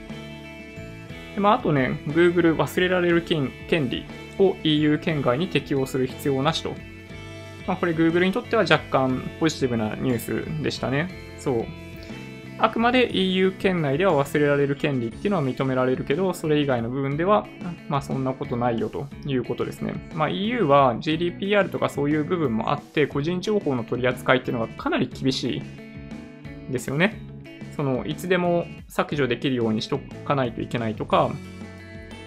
[1.36, 3.52] でまあ、あとね、Google 忘れられる権
[3.88, 4.04] 利
[4.40, 6.74] を EU 圏外に適用する必要なしと
[7.68, 11.10] まあ、これ Google にとっては若干ポジティブなニュースでしたね。
[11.40, 11.66] そう。
[12.60, 17.48] あくまで EU 圏内では忘れられる権利っていうのは認められるけど、それ以外の部分では、
[17.90, 19.96] まあそんなことないよということですね。
[20.14, 25.62] まあ EU は GDPR とかそういう部分もあって、個人情報の取り扱いっていうのがかなり厳し
[26.70, 27.20] いですよね。
[27.76, 31.32] その、いつでも削除できるようにしとかないといけないとか、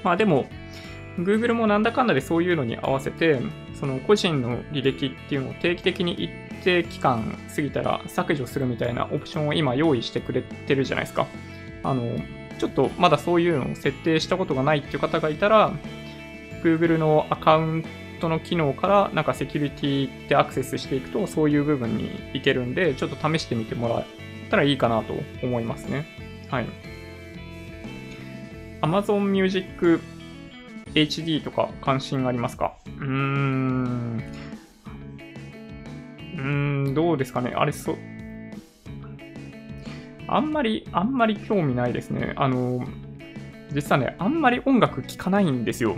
[0.02, 0.46] まあでも、
[1.18, 3.40] Google もなんだかんだでそういうのに合わせて、
[3.78, 6.30] その個人の履歴っていうのを定期的に一
[6.64, 11.26] 定期間過ぎたら削除するみたいなオプションを今用意してくれてるじゃないですか。
[11.82, 12.18] あの、
[12.58, 15.72] ちょっとまだそういうのを設定したことがないっていう方がいたら、
[16.62, 17.84] Google のアカウン
[18.20, 24.04] トの機能からなんかセキュリティでアクセスしていくとそういう部分に行けるんで、ちょっと試してみてもらっ
[24.50, 26.06] たらいいかなと思いますね。
[26.50, 26.66] はい。
[28.82, 30.00] Amazon Music
[30.96, 32.74] HD とか関心ありますか？
[32.86, 34.22] うーん。
[36.36, 37.52] うーん、どうですかね？
[37.54, 37.96] あれ、そ、
[40.26, 42.32] あんまり、あんまり興味ないですね。
[42.36, 42.86] あの、
[43.72, 45.96] 実はね、あんまり音楽聴かないんですよ。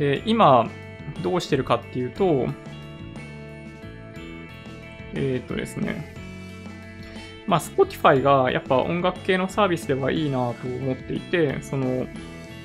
[0.00, 0.68] で、今、
[1.22, 2.48] どうしてるかっていうと、
[5.14, 6.15] えっ、ー、とですね、
[7.46, 12.06] まあ、Spotify がやっぱ音楽系のサービスではいいなと思っていて、その、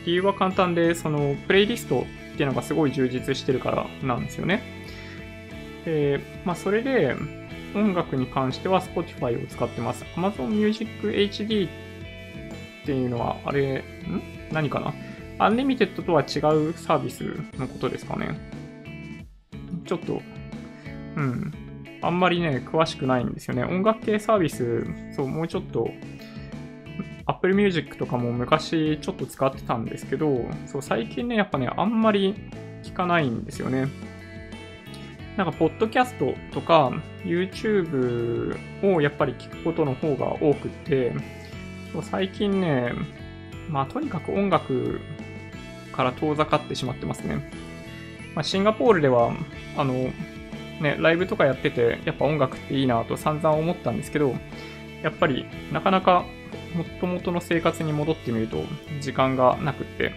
[0.06, 2.02] 理由は簡単で、その、プレイリスト
[2.34, 4.64] っていうのがすごい充実してるからなんですよね。
[5.86, 7.16] で、まあ、それで、
[7.74, 10.04] 音楽に関しては Spotify を使ってます。
[10.16, 13.84] Amazon Music HD っていうのは、あれ、ん？
[14.52, 14.94] 何かな？
[15.38, 17.22] Unlimited とは違うサービス
[17.58, 18.38] のことですかね。
[19.86, 20.22] ちょっと、
[21.16, 21.54] うん。
[22.02, 23.64] あんまりね、詳しくないんですよね。
[23.64, 24.86] 音楽系サービス、
[25.16, 25.90] そう、もうちょっと、
[27.26, 32.36] Apple Music とかも昔ちょっと使ってたんですけど、そう、最近ね、やっぱね、あんまり
[32.84, 33.88] 聞かないんですよね。
[35.38, 36.92] なんか、ポッドキャストとか、
[37.24, 41.14] YouTube をやっぱり聞くことの方が多くて、
[41.94, 42.94] そう最近ね、
[43.70, 45.00] まあ、とにかく音楽
[45.94, 47.36] から遠ざかってしまってますね。
[48.36, 49.34] まあ、シンガポールでは、
[49.78, 50.10] あの、
[50.82, 54.36] ね、ライブとかやってて、やっぱ音楽っていいなと散々思ったんですけど、
[55.04, 56.26] やっぱりなかなか
[56.76, 58.64] もともとの生活に戻ってみると
[59.00, 60.12] 時間がなくって、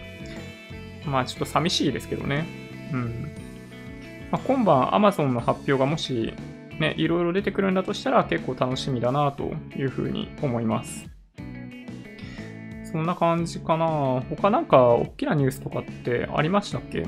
[1.05, 2.45] まあちょっと寂しいですけどね。
[2.91, 3.31] うん。
[4.31, 6.33] まあ、今晩 Amazon の発表がもし
[6.79, 11.07] ね、いろいろ出てくるんだとしたら結構楽しみだなというふうに思います。
[12.91, 14.23] そんな感じかな。
[14.29, 17.05] 他なんか大きなニュースとかってありましたっけ？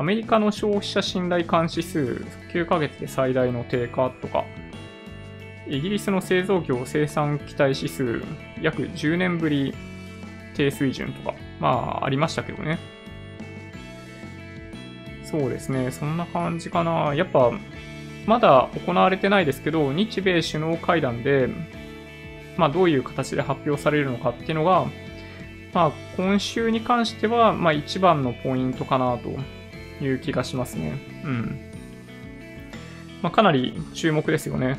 [0.00, 2.24] アメリカの消費者信頼感指数
[2.54, 4.46] 9ヶ月で最大の低下とか、
[5.68, 8.22] イギリスの製造業生産期待指数
[8.62, 9.74] 約10年ぶり
[10.54, 12.78] 低水準とか、まあありましたけどね。
[15.22, 17.14] そうですね、そんな感じかな。
[17.14, 17.52] やっぱ、
[18.24, 21.50] まだ行われてないですけど、日米首脳会談で、
[22.56, 24.86] まあどういう形で発表されるのかっていうのが、
[25.74, 29.28] まあ今週に関しては、まあ一番のポイントかなと
[30.00, 30.98] いう気がしますね。
[31.24, 31.60] うん。
[33.22, 34.78] まあかなり注目ですよね。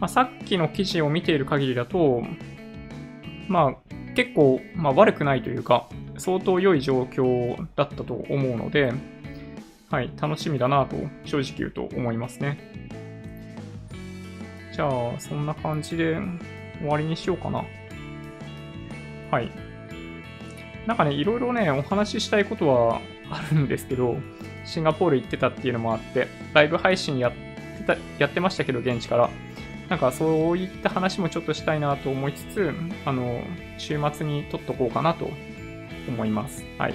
[0.00, 2.22] まあ、さっきの記事を見ている限りだと、
[3.48, 5.88] まあ結構、まあ、悪くないというか、
[6.18, 8.92] 相当良い状況だったと思うので、
[9.90, 12.58] はい、楽しみだなと正直言うと思いますね。
[14.74, 16.18] じゃあ、そんな感じで
[16.78, 17.64] 終わりにしようかな。
[19.30, 19.50] はい。
[20.86, 23.00] なんかね、いろいろね、お話ししたいことは
[23.30, 24.16] あるんですけど、
[24.64, 27.32] シンガポール行ってたっていうのもあって、ライブ配信やっ
[27.78, 29.30] てた、やってましたけど、現地から。
[29.88, 32.72] なんかそういった話もちょっとしたいなと思いつつ、
[33.04, 33.40] あの、
[33.78, 35.30] 週末に撮っとこうかなと
[36.08, 36.64] 思います。
[36.78, 36.94] はい。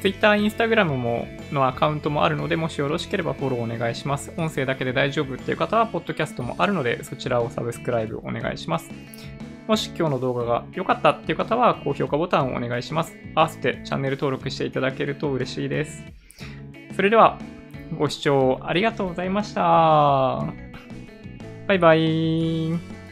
[0.00, 4.32] Twitter、Instagram ものアカウントもあるので、もしよろしければフォローお願いします。
[4.36, 8.90] 音声だけで大丈夫っていう方は、ポッドキャストもあるので、そちらをサブスクライブお願いします。
[9.66, 13.16] もし今日の動画が良かったっていう方は、高評価ボタンをお願いします。
[13.34, 16.04] 合わせてチャンネル登録していただけると嬉しいです。
[16.94, 17.38] それでは、
[17.98, 20.44] ご視聴ありがとうございました。
[21.66, 23.03] バイバイ。